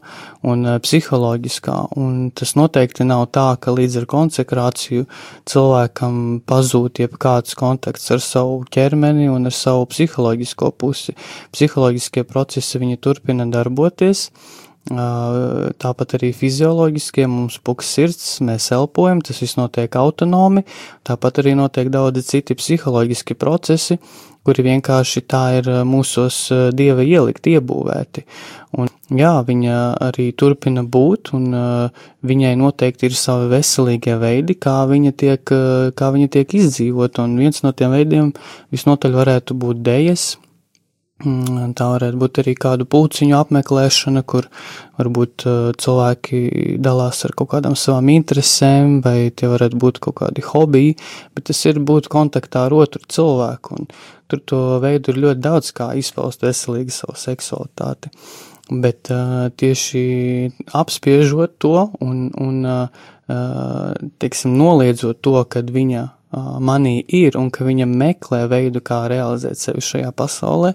[0.52, 1.76] un psiholoģiskā.
[1.96, 5.06] Un tas noteikti nav tā, ka līdz ar konsekrāciju
[5.48, 11.16] cilvēkam pazūd jebkāds kontakts ar savu ķermeni un ar savu psiholoģisko pusi.
[11.56, 14.28] Psiholoģiskie procesi viņi turpina darboties.
[14.34, 17.24] Uh, Tāpat arī fizioloģiskie.
[17.32, 20.66] Mums puks sirds, mēs elpojam, tas viss notiek autonomi,
[21.08, 23.98] tāpat arī notiek daudzi citi psiholoģiski procesi,
[24.44, 28.26] kuri vienkārši tā ir mūsos dieva ielikt, iebūvēti.
[28.76, 31.56] Un jā, viņa arī turpina būt, un
[32.28, 35.56] viņai noteikti ir savi veselīgie veidi, kā viņa tiek,
[35.96, 38.34] kā viņa tiek izdzīvot, un viens no tiem veidiem
[38.76, 40.34] visnotaļ varētu būt dējas,
[41.24, 44.48] tā varētu būt arī kādu pūciņu apmeklēšana, kur
[45.00, 46.42] varbūt uh, cilvēki
[46.84, 50.98] dalās ar kaut kādām savām interesēm, vai tie varētu būt kaut kādi hobiji,
[51.36, 53.90] bet tas ir būt kontaktā ar otru cilvēku, un
[54.32, 58.12] tur to veidu ir ļoti daudz, kā izpaust veselīgi savu seksualitāti.
[58.84, 60.04] Bet uh, tieši
[60.76, 63.08] apspiežot to un, un uh,
[64.24, 69.84] teiksim, noliedzot to, kad viņa manī ir un ka viņa meklē veidu, kā realizēt sevi
[69.84, 70.74] šajā pasaulē,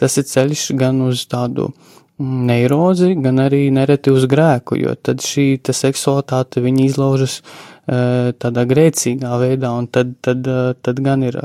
[0.00, 5.24] tas ir ceļš gan uz tādu mm, neirozi, gan arī nereti uz grēku, jo tad
[5.26, 7.40] šī seksualitāte viņa izlaužas
[7.90, 10.46] tādā grēcīgā veidā, un tad, tad,
[10.84, 11.40] tad gan ir,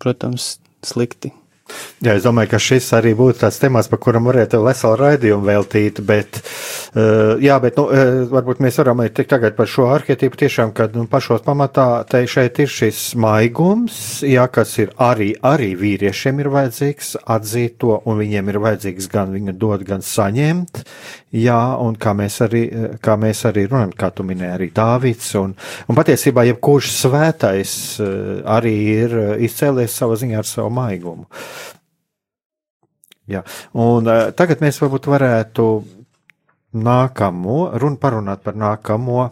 [0.00, 1.34] protams, slikti.
[2.04, 6.02] Jā, es domāju, ka šis arī būtu tāds temats, par kuram varētu veselu raidījumu veltīt,
[6.04, 6.36] bet,
[6.92, 10.74] uh, jā, bet, nu, uh, varbūt mēs varam arī tikt tagad par šo arhetipu tiešām,
[10.76, 13.96] kad, nu, pašos pamatā te šeit ir šis maigums,
[14.26, 19.32] jā, kas ir arī, arī vīriešiem ir vajadzīgs atzīt to, un viņiem ir vajadzīgs gan
[19.32, 20.82] viņu dot, gan saņemt,
[21.40, 22.64] jā, un kā mēs arī,
[23.00, 25.56] kā mēs arī runājam, kā tu minēji, arī Dāvids, un,
[25.88, 27.74] un patiesībā jebkurš svētais
[28.04, 31.30] uh, arī ir izcēlies savā ziņā ar savu maigumu.
[33.30, 33.44] Jā.
[33.72, 35.68] Un uh, tagad mēs varbūt varētu
[36.74, 39.28] nākamo runu parunāt par nākamo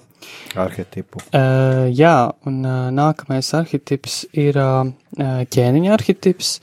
[0.57, 1.23] arhetipu.
[1.35, 4.87] Uh, jā, un uh, nākamais arhetips ir uh,
[5.19, 6.57] ķēniņa arhetips.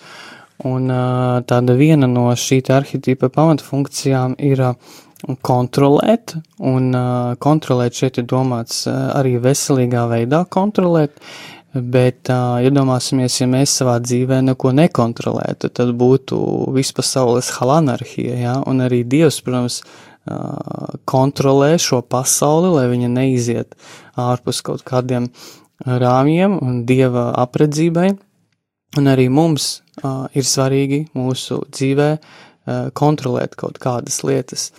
[0.67, 4.97] Un uh, tāda viena no šī arhetipa pamatfunkcijām ir uh,
[5.45, 11.15] kontrolēt, un uh, kontrolēt šeit ir domāts uh, arī veselīgā veidā kontrolēt,
[11.73, 16.39] Bet uh, iedomāsimies, ja mēs savā dzīvē neko nekontrolētu, tad būtu
[16.73, 18.55] vispasaules halanarhija, ja?
[18.65, 23.77] un arī Dievs, protams, uh, kontrolē šo pasauli, lai viņa neiziet
[24.17, 25.29] ārpus kaut kādiem
[25.85, 28.15] rāmjiem un Dieva apredzībai.
[28.97, 34.71] Un arī mums uh, ir svarīgi mūsu dzīvē uh, kontrolēt kaut kādas lietas.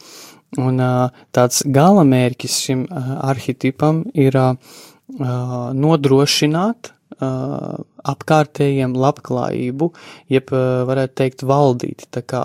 [0.59, 4.57] Un uh, tāds galamērķis šim uh, arhetipam ir uh,
[5.19, 9.91] nodrošināt apkārtējiem labklājību,
[10.33, 10.53] jeb
[10.89, 12.07] varētu teikt valdīt.
[12.15, 12.45] Tā kā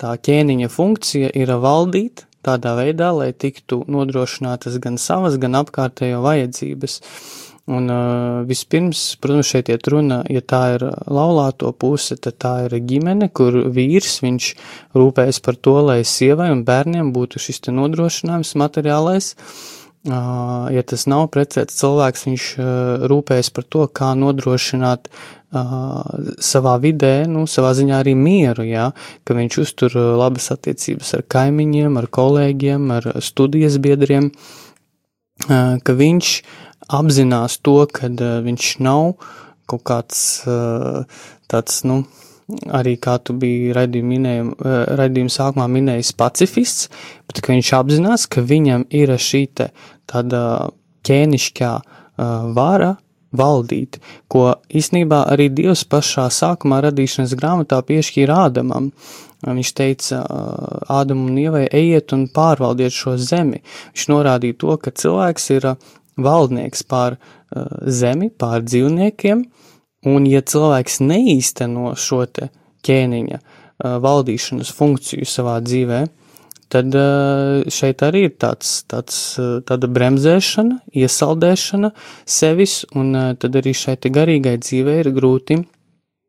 [0.00, 7.00] tā ķēniņa funkcija ir valdīt tādā veidā, lai tiktu nodrošinātas gan savas, gan apkārtējo vajadzības.
[7.66, 7.90] Un
[8.46, 13.58] vispirms, protams, šeit iet runa, ja tā ir laulāto puse, tad tā ir ģimene, kur
[13.74, 14.52] vīrs, viņš
[14.94, 19.75] rūpējas par to, lai sievai un bērniem būtu šis te nodrošinājums materiālais, uh,
[20.06, 22.46] ja tas nav precēts cilvēks, viņš
[23.10, 25.08] rūpējas par to, kā nodrošināt
[26.42, 28.90] savā vidē, nu, savā ziņā arī mieru, jā,
[29.24, 34.30] ka viņš uztur labas attiecības ar kaimiņiem, ar kolēģiem, ar studijas biedriem,
[35.46, 36.36] ka viņš
[36.96, 38.10] apzinās to, ka
[38.46, 39.16] viņš nav
[39.66, 40.20] kaut kāds
[41.50, 42.04] tāds, nu,
[42.70, 46.90] arī kā tu biji raidījuma sākumā minējis pacifists,
[47.26, 49.46] bet viņš apzinās, ka viņam ir šī
[50.10, 50.70] tāda
[51.06, 51.72] ķēnišķā
[52.56, 52.96] vara
[53.36, 53.98] valdīt,
[54.32, 58.90] ko īsnībā arī Dievs pašā sākumā radīšanas grāmatā piešķīra Ādamam.
[59.46, 60.22] Viņš teica
[60.90, 63.60] Ādamu un Ievai, ejiet un pārvaldiet šo zemi.
[63.92, 65.68] Viņš norādīja to, ka cilvēks ir
[66.16, 67.18] valdnieks pār
[67.84, 69.44] zemi, pār dzīvniekiem,
[70.08, 72.48] un ja cilvēks neīsteno šo te
[72.86, 73.42] ķēniņa
[74.02, 76.06] valdīšanas funkciju savā dzīvē,
[76.72, 76.96] tad
[77.72, 79.20] šeit arī ir tāds, tāds,
[79.68, 81.92] tāda bremzēšana, iesaldēšana
[82.26, 85.62] sevis, un tad arī šeit garīgai dzīvē ir grūti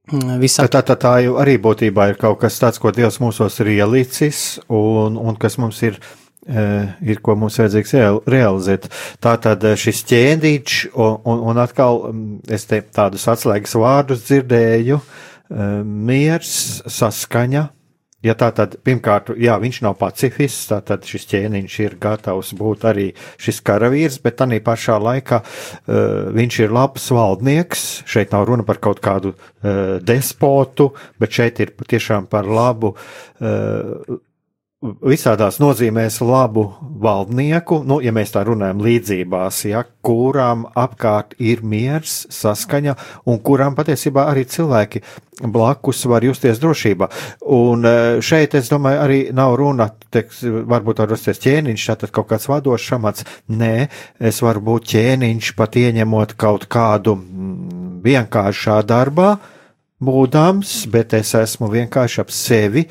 [0.07, 0.63] Mm, visā.
[0.71, 4.61] Tā, tā, tā jau arī būtībā ir kaut kas tāds, ko Dievs mūsos ir ielicis
[4.71, 5.99] un, un kas mums ir.
[6.47, 7.89] Ir ko mums vajadzīgs
[8.31, 8.85] realizēt.
[9.19, 11.99] Tā tad šis ķēdīčs, un, un, un atkal
[12.55, 15.01] es te tādus atslēgas vārdus dzirdēju,
[15.83, 16.53] miers,
[16.87, 17.65] saskaņa,
[18.25, 23.11] Ja tā tad, pirmkārt, jā, viņš nav pacifists, tad šis ķēniņš ir gatavs būt arī
[23.37, 27.85] šis karavīrs, bet tā pašā laikā uh, viņš ir labs valdnieks.
[28.09, 30.89] Šeit nav runa par kaut kādu uh, despotu,
[31.21, 34.17] bet šeit ir tiešām par labu uh,
[35.03, 36.67] visādās nozīmēs labu
[37.01, 42.95] valdnieku, nu, ja mēs tā runājam līdzībās, ja, kurām apkārt ir miers, saskaņa,
[43.27, 45.03] un kurām patiesībā arī cilvēki
[45.43, 47.09] blakus var justies drošībā.
[47.53, 52.31] Un e, šeit, es domāju, arī nav runa, teiks, varbūt var rasties ķēniņš, tātad kaut
[52.31, 53.27] kāds vadošs amats.
[53.53, 59.35] Nē, es varu būt ķēniņš pat ieņemot kaut kādu mm, vienkāršā darbā,
[60.03, 62.85] būdams, bet es esmu vienkārši ap sevi,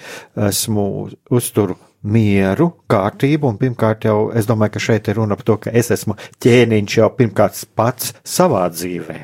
[0.49, 0.87] esmu
[1.31, 5.73] uzturu mieru, kārtību, un pirmkārt jau es domāju, ka šeit ir runa par to, ka
[5.75, 9.19] es esmu ķēniņš jau pirmkārt pats savā dzīvē.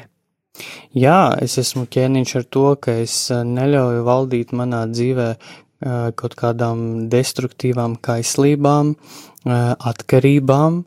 [0.92, 6.36] Jā, es esmu ķēniņš ar to, ka es eh, neļauju valdīt manā dzīvē eh, kaut
[6.38, 9.58] kādām destruktīvām kaislībām, eh,
[9.92, 10.84] atkarībām.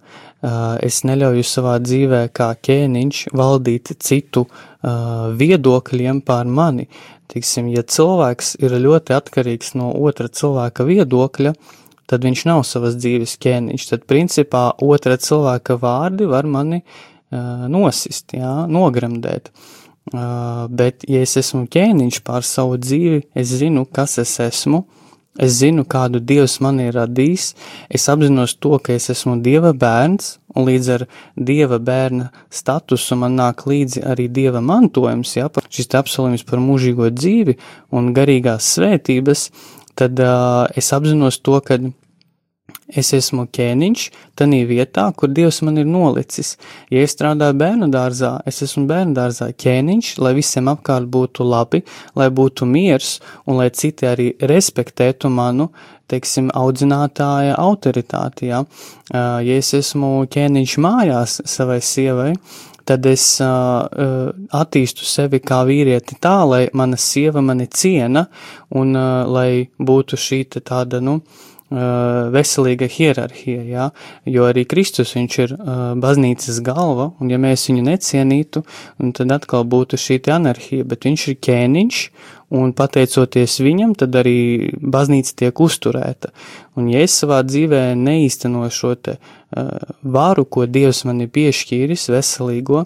[0.86, 4.43] Es neļauju savā dzīvē kā ķēniņš valdīt citu
[4.86, 6.88] viedokļiem pār mani.
[7.31, 11.55] Tiksim, ja cilvēks ir ļoti atkarīgs no otra cilvēka viedokļa,
[12.05, 13.88] tad viņš nav savas dzīves ķēniņš.
[13.91, 19.49] Tad, principā, otra cilvēka vārdi var mani uh, nosist, jā, nogremdēt.
[20.13, 24.83] Uh, bet, ja es esmu ķēniņš pār savu dzīvi, es zinu, kas es esmu,
[25.39, 27.49] es zinu, kādu Dievs man ir radījis,
[27.89, 31.05] es apzinos to, ka es esmu Dieva bērns, un līdz ar
[31.36, 37.11] Dieva bērna statusu man nāk līdzi arī Dieva mantojums, jā, par šis apsolījums par mūžīgo
[37.11, 37.57] dzīvi
[37.95, 39.49] un garīgās svētības,
[39.99, 41.79] tad uh, es apzinos to, ka
[42.88, 44.03] es esmu ķēniņš
[44.38, 46.55] tanī vietā, kur Dievs man ir nolicis.
[46.93, 51.81] Ja es strādāju bērnu dārzā, es esmu bērnu dārzā ķēniņš, lai visiem apkārt būtu labi,
[52.15, 55.71] lai būtu miers un lai citi arī respektētu manu,
[56.11, 58.51] teiksim, audzinātāja autoritāti.
[58.51, 58.61] Ja,
[59.13, 62.36] ja es esmu ķēniņš mājās savai sievai,
[62.86, 68.27] tad es uh, attīstu sevi kā vīrieti tā, lai mana sieva mani ciena
[68.77, 71.55] un uh, lai būtu šī tāda, nu, uh,
[72.34, 73.86] veselīga hierarhija, jā,
[74.30, 78.63] jo arī Kristus viņš ir uh, baznīcas galva, un ja mēs viņu necienītu,
[79.17, 81.99] tad atkal būtu šī anarhija, bet viņš ir ķēniņš,
[82.55, 86.32] un pateicoties viņam, tad arī baznīca tiek uzturēta.
[86.78, 89.71] Un ja es savā dzīvē neīsteno šo te uh,
[90.01, 92.86] varu, ko Dievs man ir piešķīris, veselīgo,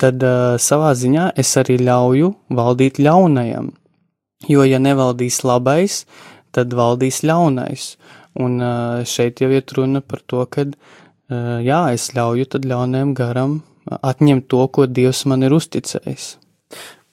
[0.00, 3.74] tad uh, savā ziņā es arī ļauju valdīt ļaunajam.
[4.50, 6.04] Jo, ja nevaldīs labais,
[6.56, 7.94] tad valdīs ļaunais.
[8.42, 8.60] Un
[9.08, 10.66] šeit jau iet runa par to, ka,
[11.64, 16.34] jā, es ļauju tad ļaunajam garam atņemt to, ko Dievs man ir uzticējis.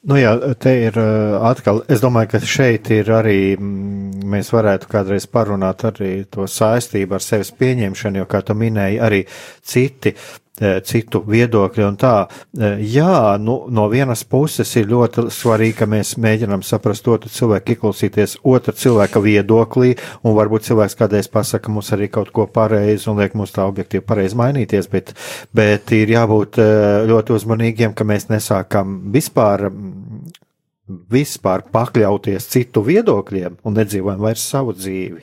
[0.04, 0.98] Nu jā, te ir
[1.48, 7.24] atkal, es domāju, ka šeit ir arī, mēs varētu kādreiz parunāt arī to saistību ar
[7.24, 9.22] sevis pieņemšanu, jo, kā tu minēji, arī
[9.64, 10.12] citi
[10.62, 12.14] citu viedokļu un tā.
[12.54, 17.74] E, jā, nu, no vienas puses ir ļoti svarīgi, ka mēs mēģinām saprast otru cilvēku,
[17.74, 23.18] ieklausīties otra cilvēka viedoklī, un varbūt cilvēks kādreiz pasaka mums arī kaut ko pareizi un
[23.22, 25.16] liek mums tā objektīvi pareizi mainīties, bet,
[25.58, 26.70] bet ir jābūt e,
[27.10, 29.72] ļoti uzmanīgiem, ka mēs nesākam vispār
[30.84, 35.22] vispār pakļauties citu viedokļiem un nedzīvojam vairs savu dzīvi.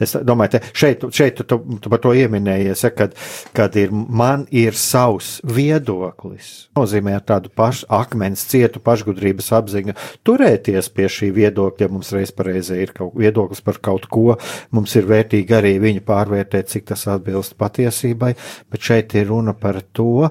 [0.00, 3.12] Es domāju, te, šeit, šeit tu, tu par to ieminējies, ja, kad,
[3.56, 6.70] kad ir, man ir savs viedoklis.
[6.78, 11.90] Nozīmē tādu pašu akmens cietu pašgudrības apziņu, turēties pie šī viedokļa.
[11.92, 14.38] Mums reiz pareizē ir kaut viedoklis par kaut ko,
[14.72, 18.32] mums ir vērtīgi arī viņu pārvērtēt, cik tas atbilst patiesībai,
[18.72, 20.30] bet šeit ir runa par to,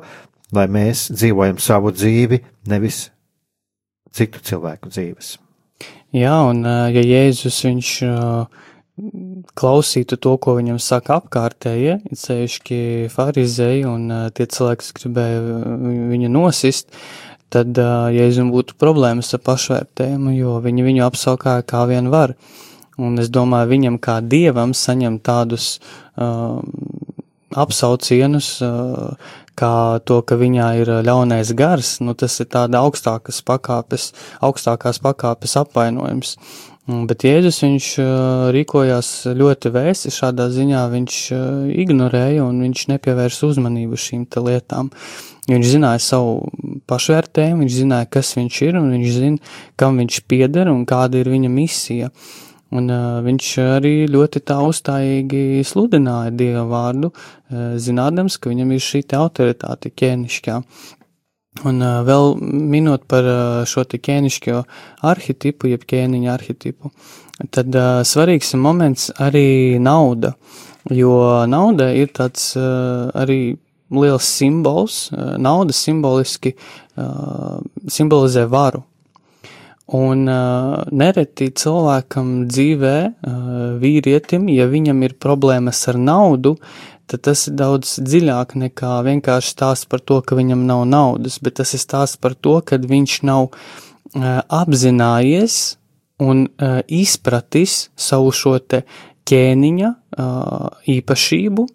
[0.58, 3.12] lai mēs dzīvojam savu dzīvi, nevis
[4.16, 5.38] citu cilvēku dzīves.
[6.12, 7.91] Jā, un ja Jēzus viņš
[9.57, 12.80] klausītu to, ko viņam saka apkārtējie, ja, ceļšķi
[13.14, 15.39] farizēji un tie cilvēki, kas gribēja
[16.12, 16.91] viņu nosist,
[17.51, 17.80] tad
[18.16, 22.36] Jēzum būtu problēmas ar pašvērtējumu, jo viņi viņu apsaukāja kā vien var.
[23.01, 25.78] Un es domāju, viņam kā dievam saņem tādus
[26.20, 26.59] uh,
[27.57, 29.16] apsaucienus, uh,
[29.60, 34.12] kā to, ka viņā ir ļaunais gars, nu tas ir tāda augstākas pakāpes,
[34.43, 36.36] augstākās pakāpes apvainojums.
[37.08, 37.88] Bet Jēzus viņš
[38.56, 41.18] rīkojās ļoti vēsi šādā ziņā, viņš
[41.84, 44.89] ignorēja un viņš nepievērs uzmanību šīm lietām.
[45.52, 50.70] Viņš zināja savu pašvērtējumu, viņš zināja, kas viņš ir un viņš zina, kam viņš pieder
[50.74, 52.10] un kāda ir viņa misija.
[52.10, 58.72] Uh, Un uh, viņš arī ļoti tā uzstājīgi sludināja Dieva vārdu, uh, zinādams, ka viņam
[58.72, 60.59] ir šī autoritāte ķēnišķā.
[61.67, 64.61] Un uh, vēl minot par uh, šo te ķēnišķo
[65.09, 66.93] arhetipu, jeb ķēniņa arhetipu,
[67.51, 70.38] tad uh, svarīgs moments arī nauda,
[70.88, 71.11] jo
[71.51, 73.57] nauda ir tāds uh, arī
[73.91, 78.86] liels simbols, uh, nauda simboliski uh, simbolizē varu.
[79.92, 83.50] Un uh, nereti cilvēkam dzīvē, uh,
[83.82, 86.56] vīrietim, ja viņam ir problēmas ar naudu,
[87.12, 91.60] tad tas ir daudz dziļāk nekā vienkārši stāsts par to, ka viņam nav naudas, bet
[91.60, 95.60] tas ir stāsts par to, ka viņš nav uh, apzinājies
[96.24, 98.86] un uh, izpratis savu šo te
[99.28, 101.68] ķēniņa uh, īpašību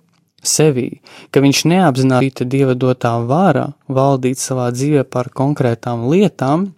[0.47, 0.89] sevī,
[1.35, 6.71] ka viņš neapzināti dieva dotā vara valdīt savā dzīvē par konkrētām lietām,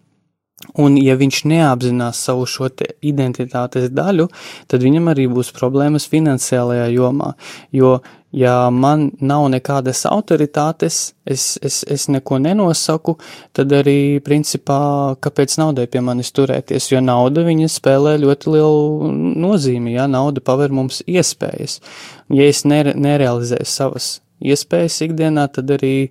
[0.76, 2.68] Un, ja viņš neapzinās savu šo
[3.00, 4.28] identitātes daļu,
[4.68, 7.32] tad viņam arī būs problēmas finansiālajā jomā.
[7.72, 7.98] Jo,
[8.36, 13.16] ja man nav nekādas autoritātes, es, es, es neko nenosaku,
[13.56, 16.90] tad arī, principā, kāpēc naudai pie manis turēties?
[16.92, 19.12] Jo nauda viņa spēlē ļoti lielu
[19.48, 21.80] nozīmi, ja nauda paver mums iespējas.
[22.28, 26.10] Ja es nere, nerealizēju savas iespējas ikdienā, tad arī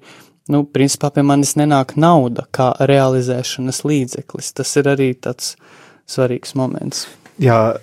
[0.53, 4.53] nu, principā pie manis nenāk nauda kā realizēšanas līdzeklis.
[4.57, 5.55] Tas ir arī tāds
[6.07, 7.05] svarīgs moments.
[7.41, 7.77] Jā,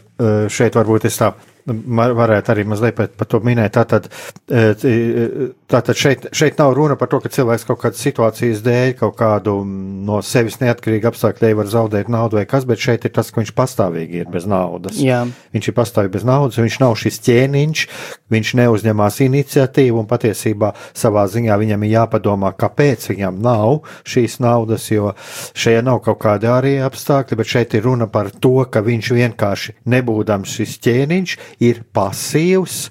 [0.50, 1.34] šeit varbūt es tā
[1.66, 3.72] varētu arī mazliet par, par to minēt.
[3.74, 4.08] Tātad,
[4.50, 9.16] e, tātad šeit, šeit nav runa par to, ka cilvēks kaut kādas situācijas dēļ, kaut
[9.18, 13.32] kādu no sevis neatkarīgu apstākļu dēļ var zaudēt naudu vai kas, bet šeit ir tas,
[13.32, 14.98] ka viņš pastāvīgi ir bez naudas.
[15.00, 15.22] Jā.
[15.56, 17.86] Viņš ir pastāvīgi bez naudas, viņš nav šis ķēniņš,
[18.34, 24.90] viņš neuzņemās iniciatīvu un patiesībā savā ziņā viņam ir jāpadomā, kāpēc viņam nav šīs naudas,
[24.92, 25.14] jo
[25.56, 29.76] šeit nav kaut kādi arī apstākļi, bet šeit ir runa par to, ka viņš vienkārši
[29.90, 32.88] nebūdams šis ķēniņš, ir pasīvs.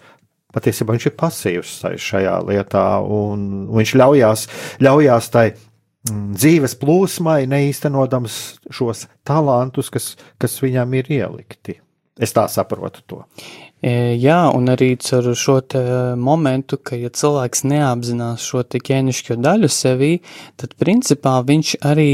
[0.54, 4.44] Patiesībā viņš ir pasīvs šajā lietā, un viņš ļaujās,
[4.86, 8.38] ļaujās tai mm, dzīves plūsmai, neīstenodams
[8.70, 11.80] šos talantus, kas, kas viņam ir ielikti.
[12.22, 13.24] Es tā saprotu to.
[13.84, 15.58] E, jā, un arī caur šo
[16.22, 20.14] momentu, ka ja cilvēks neapzinās šo ķēnišķo daļu sevī,
[20.56, 22.12] tad principā viņš arī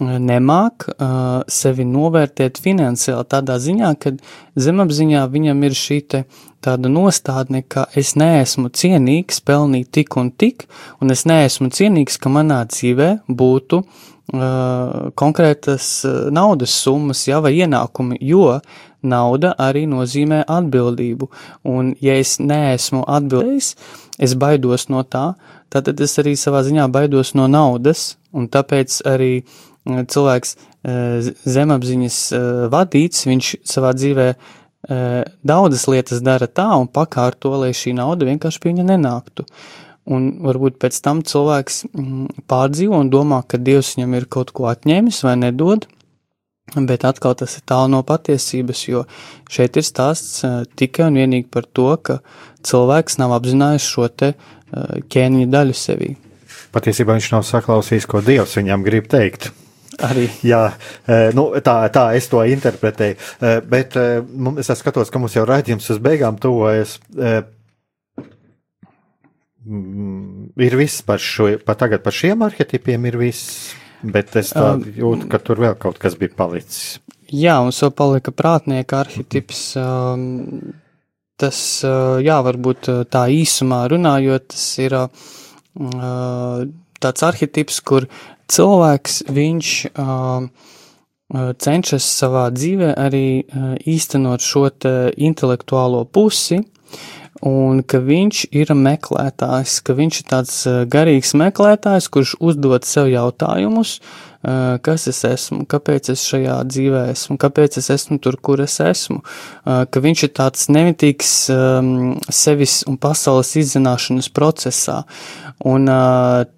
[0.00, 4.12] nemāk uh, sevi novērtēt finansiāli tādā ziņā, ka
[4.60, 6.24] zemapziņā viņam ir šī te
[6.64, 10.66] tāda nostādne, ka es neesmu cienīgs pelnīt tik un tik,
[11.00, 15.90] un es neesmu cienīgs, ka manā dzīvē būtu uh, konkrētas
[16.34, 18.58] naudas summas, ja, vai ienākumi, jo
[19.06, 21.30] nauda arī nozīmē atbildību,
[21.70, 23.76] un ja es neesmu atbildējis,
[24.18, 25.36] es baidos no tā,
[25.70, 32.20] tad es arī savā ziņā baidos no naudas, un tāpēc arī uh, cilvēks eh, zemapziņas
[32.32, 38.28] eh, vadīts, viņš savā dzīvē eh, daudzas lietas dara tā un pakārto, lai šī nauda
[38.28, 39.46] vienkārši pie viņa nenāktu.
[40.06, 44.68] Un varbūt pēc tam cilvēks mm, pārdzīvo un domā, ka Dievs viņam ir kaut ko
[44.70, 45.88] atņēmis vai nedod,
[46.76, 49.02] bet atkal tas ir tālu no patiesības, jo
[49.50, 50.44] šeit ir stāsts
[50.78, 52.20] tikai un vienīgi par to, ka
[52.66, 54.32] cilvēks nav apzinājis šo te
[55.10, 56.14] ķēniņa daļu sevī.
[56.74, 59.50] Patiesībā viņš nav saklausījis, ko Dievs viņam grib teikt.
[60.04, 60.26] Arī.
[60.44, 60.60] Jā,
[61.08, 63.16] e, nu, tā, tā es to interpretēju.
[63.16, 64.20] E, bet e,
[64.60, 66.98] es skatos, ka mums jau raidījums uz beigām tuvojas.
[69.66, 73.72] Mm, ir viss par šo, pat tagad par šiem arhetipiem ir viss,
[74.04, 77.00] bet es tā jūtu, ka tur vēl kaut kas bija palicis.
[77.32, 79.62] Jā, mums vēl palika prātnieka arhetips.
[79.80, 80.76] Um,
[81.40, 81.58] tas,
[82.22, 86.62] jā, varbūt tā īsumā runājot, tas ir uh,
[87.02, 88.06] tāds arhetips, kur
[88.52, 90.46] cilvēks, viņš uh,
[91.58, 94.68] cenšas savā dzīvē arī uh, īstenot šo
[95.16, 96.62] intelektuālo pusi,
[97.46, 100.54] un ka viņš ir meklētājs, ka viņš ir tāds
[100.88, 103.98] garīgs meklētājs, kurš uzdod sev jautājumus,
[104.86, 109.18] kas es esmu, kāpēc es šajā dzīvē esmu, kāpēc es esmu tur, kur es esmu,
[109.64, 111.32] ka viņš ir tāds nemitīgs
[112.30, 115.02] sevis un pasaules izzināšanas procesā.
[115.66, 115.90] Un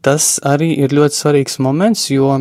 [0.05, 2.36] tas arī ir ļoti svarīgs moments, jo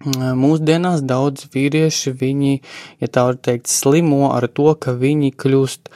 [0.00, 2.54] Mūsdienās daudz vīrieši, viņi,
[3.04, 5.90] ja tā var teikt, slimo ar to, ka viņi kļūst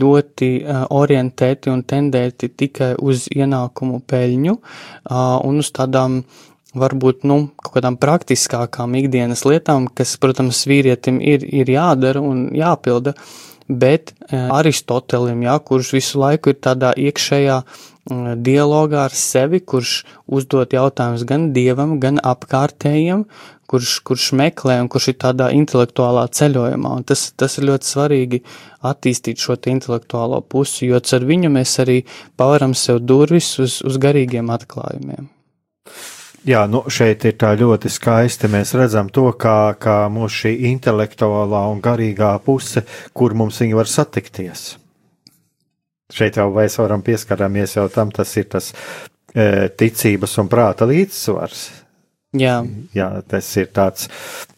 [0.00, 0.48] ļoti
[0.90, 4.56] orientēti un tendēti tikai uz ienākumu peļņu
[5.46, 6.24] un uz tādām
[6.78, 13.16] varbūt, nu, kaut kādām praktiskākām ikdienas lietām, kas, protams, vīrietim ir, ir jādara un jāpilda,
[13.66, 17.60] bet Aristotelim, jā, kurš visu laiku ir tādā iekšējā
[18.46, 23.24] dialogā ar sevi, kurš uzdot jautājumus gan dievam, gan apkārtējiem,
[23.66, 26.92] kurš, kurš meklē un kurš ir tādā intelektuālā ceļojumā.
[27.00, 28.42] Un tas, tas ir ļoti svarīgi
[28.86, 32.04] attīstīt šo intelektuālo pusi, jo ar viņu mēs arī
[32.38, 35.26] pavaram sev durvis uz, uz garīgiem atklājumiem.
[36.46, 38.46] Jā, nu šeit ir tā ļoti skaisti.
[38.52, 43.90] Mēs redzam to, kā, kā mūsu šī intelektuālā un garīgā puse, kur mums viņi var
[43.90, 44.68] satikties.
[46.14, 51.64] Šeit jau mēs varam pieskaramies jau tam, tas ir tas e, ticības un prāta līdzsvars.
[52.38, 52.60] Jā.
[52.94, 54.06] Jā, tas ir tāds,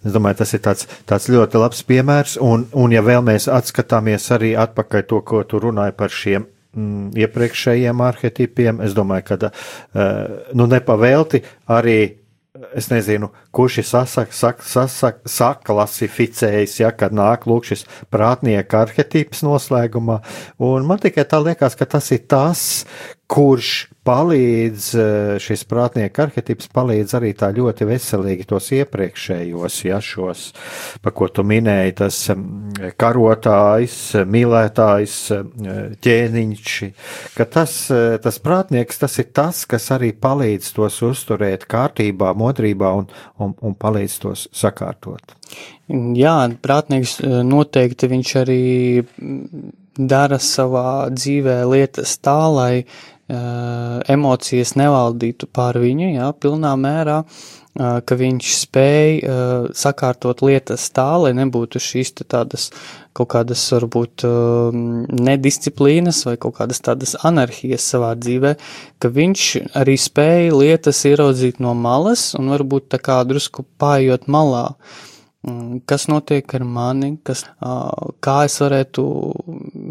[0.05, 4.29] es domāju, tas ir tāds, tāds ļoti labs piemērs, un, un ja vēl mēs atskatāmies
[4.37, 6.45] arī atpakaļ to, ko tu runāji par šiem
[6.79, 11.43] mm, iepriekšējiem arhetipiem, es domāju, ka, uh, nu, nepavēlti
[11.75, 12.01] arī
[12.75, 19.45] es nezinu, kurš ir sasak, sak, sasak, saklasificējis, ja, kad nāk lūk šis prātnieka arhetips
[19.47, 20.21] noslēgumā,
[20.65, 22.63] un man tikai tā liekas, ka tas ir tas,
[23.29, 30.45] kurš palīdz, eh, šis prātnieka arhetips palīdz arī tā ļoti veselīgi tos iepriekšējos, ja šos,
[31.05, 33.99] pa ko tu minēji, tas mm, karotājs,
[34.33, 35.75] mīlētājs, eh,
[36.07, 36.77] ķēniņš,
[37.37, 42.95] ka tas, eh, tas prātnieks, tas ir tas, kas arī palīdz tos uzturēt kārtībā, modrībā
[43.03, 43.11] un,
[43.45, 45.37] un, un palīdz tos sakārtot.
[46.17, 48.65] Jā, prātnieks noteikti viņš arī
[49.05, 52.73] mm, dara savā dzīvē lietas tā, lai
[53.29, 61.11] emocijas nevaldītu pār viņu, jā, pilnā mērā, uh, ka viņš spēj uh, sakārtot lietas tā,
[61.21, 62.71] lai nebūtu šīs tādas
[63.13, 68.55] kaut kādas varbūt um, nedisciplīnas vai kaut kādas tādas anarhijas savā dzīvē,
[69.03, 69.45] ka viņš
[69.77, 74.67] arī spēja lietas ieraudzīt no malas un varbūt tā kā drusku pājot malā.
[74.73, 75.05] Uh,
[75.89, 77.45] kas notiek ar mani, kas,
[78.25, 79.05] kā es varētu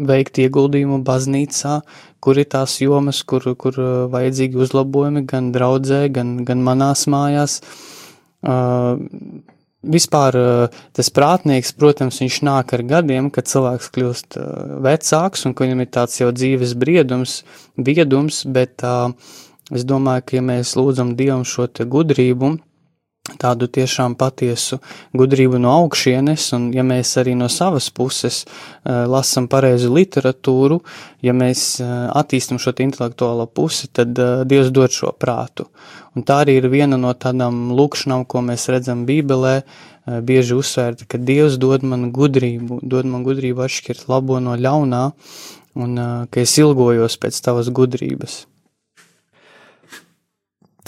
[0.08, 1.80] veikt ieguldījumu baznīcā,
[2.24, 3.78] kur ir tās jomas, kur, kur
[4.12, 7.60] vajadzīgi uzlabojumi gan draudzē, gan, gan manās mājās.
[9.88, 10.36] Vispār
[10.98, 14.38] tas prātnieks, protams, viņš nāk ar gadiem, kad cilvēks kļūst
[14.84, 17.42] vecāks un ka viņam ir tāds jau dzīves briedums,
[17.78, 18.82] viedums, bet
[19.70, 22.56] es domāju, ka ja mēs lūdzam Dievam šo gudrību,
[23.36, 24.78] tādu tiešām patiesu
[25.16, 30.80] gudrību no augšienes, un ja mēs arī no savas puses uh, lasam pareizu literatūru,
[31.24, 35.68] ja mēs uh, attīstam šo intelektuālo pusi, tad uh, Dievs dod šo prātu.
[36.16, 39.60] Un tā arī ir viena no tādām lūkšanām, ko mēs redzam Bībelē,
[40.24, 45.04] bieži uzsvērta, ka Dievs dod man gudrību, dod man gudrību atšķirt labo no ļaunā,
[45.78, 46.00] un
[46.32, 48.46] ka es ilgojos pēc tavas gudrības.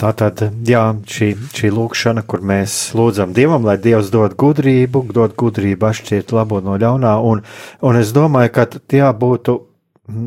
[0.01, 5.35] Tā tad, jā, šī, šī lūkšana, kur mēs lūdzam Dievam, lai Dievs dod gudrību, dod
[5.37, 7.43] gudrību atšķirt labo no ļaunā, un,
[7.85, 8.65] un es domāju, ka
[8.97, 9.55] jā, būtu,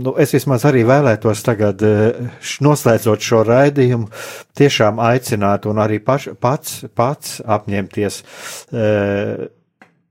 [0.04, 4.06] nu, es vismaz arī vēlētos tagad, eh, noslēdzot šo raidījumu,
[4.54, 8.22] tiešām aicināt un arī paš, pats, pats apņemties.
[8.70, 9.48] Uh,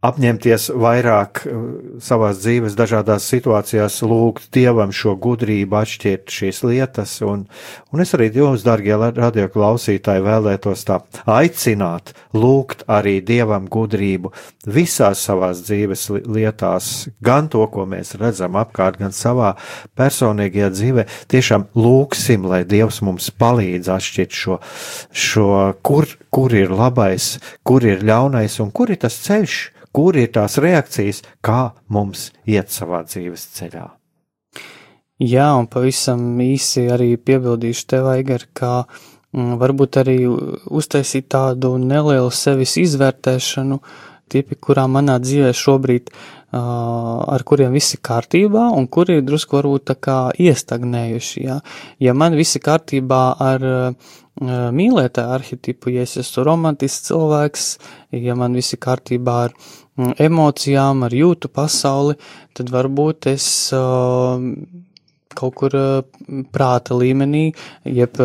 [0.03, 1.63] apņemties vairāk uh,
[2.03, 7.45] savās dzīves dažādās situācijās, lūgt Dievam šo gudrību, atšķirt šīs lietas, un,
[7.93, 10.99] un es arī jums, darbie radio klausītāji, vēlētos tā
[11.29, 14.33] aicināt, lūgt arī Dievam gudrību
[14.67, 16.91] visās savās dzīves lietās,
[17.23, 19.53] gan to, ko mēs redzam apkārt, gan savā
[19.99, 21.05] personīgajā dzīvē.
[21.31, 24.59] Tiešām lūgsim, lai Dievs mums palīdz atšķirt šo,
[25.11, 25.47] šo
[25.85, 29.61] kur, kur ir labais, kur ir ļaunais un kur ir tas ceļš,
[29.95, 33.87] kur ir tās reakcijas, kā mums iet savā dzīves ceļā.
[35.23, 42.31] Jā, un pavisam īsi arī piebildīšu tev, Aigar, ka mm, varbūt arī uztaisīt tādu nelielu
[42.33, 43.79] sevis izvērtēšanu,
[44.33, 49.23] tie, pie kurām manā dzīvē šobrīd, uh, ar kuriem viss ir kārtībā, un kuri ir
[49.25, 51.59] drusku varbūt tā kā iestagnējuši, jā.
[52.03, 53.65] Ja man viss ir kārtībā ar
[54.41, 57.65] mīlētāju arhetipu, ja es esmu romantisks cilvēks,
[58.17, 59.57] ja man viss ir kārtībā ar
[60.21, 62.17] emocijām, ar jūtu pasauli,
[62.53, 63.47] tad varbūt es
[65.33, 65.73] kaut kur
[66.53, 67.47] prāta līmenī,
[67.89, 68.17] jeb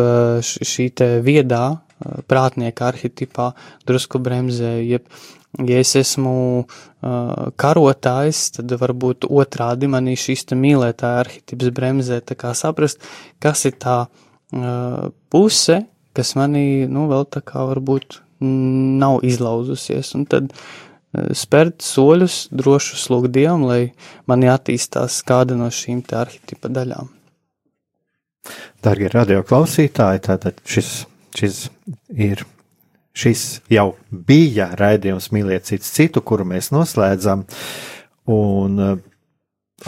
[0.45, 1.79] šī te viedā
[2.29, 3.51] prātnieka arhetipā
[3.89, 5.05] drusku bremzē, jeb,
[5.57, 6.67] ja es esmu uh,
[7.59, 13.01] karotājs, tad varbūt otrādi manī šīs te mīlētāja arhetips bremzē, tā kā saprast,
[13.41, 15.81] kas ir tā uh, puse,
[16.13, 20.13] kas manī, nu, vēl tā kā varbūt nav izlauzusies.
[20.15, 23.81] Un tad uh, spērt soļus, drošus lūgt Dievam, lai
[24.29, 27.09] mani attīstās kāda no šīm te arhetipa daļām.
[28.85, 31.03] Darbie radio klausītāji, tātad šis,
[31.35, 31.65] šis
[32.15, 32.45] ir.
[33.19, 37.43] Šis jau bija raidījums Mīliet cits citu, kuru mēs noslēdzam,
[38.31, 38.79] un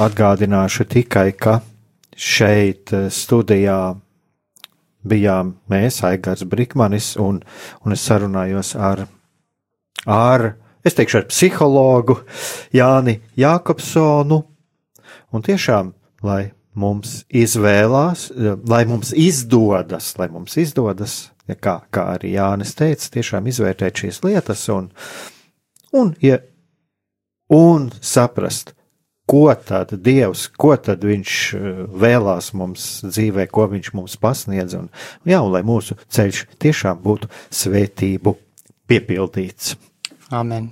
[0.01, 1.59] atgādināšu tikai, ka
[2.11, 3.79] šeit studijā
[5.07, 7.41] bijām mēs, Aigars Brikmanis, un,
[7.85, 9.05] un es sarunājos ar,
[10.05, 10.47] ar,
[10.85, 12.19] es teikšu, ar psihologu
[12.75, 14.41] Jāni Jākopsonu,
[15.31, 15.93] un tiešām,
[16.25, 18.29] lai mums izvēlās,
[18.67, 24.21] lai mums izdodas, lai mums izdodas, ja kā, kā arī Jānis teica, tiešām izvērtēt šīs
[24.25, 24.91] lietas un,
[25.95, 26.39] un, ja,
[27.51, 28.73] un saprast,
[29.31, 31.69] ko tad Dievs, ko tad Viņš eh,
[32.03, 34.91] vēlās mums dzīvē, ko Viņš mums pasniedz, un,
[35.27, 37.31] jā, un lai mūsu ceļš tiešām būtu
[37.61, 38.35] svētību
[38.91, 39.75] piepildīts.
[40.31, 40.71] Amen.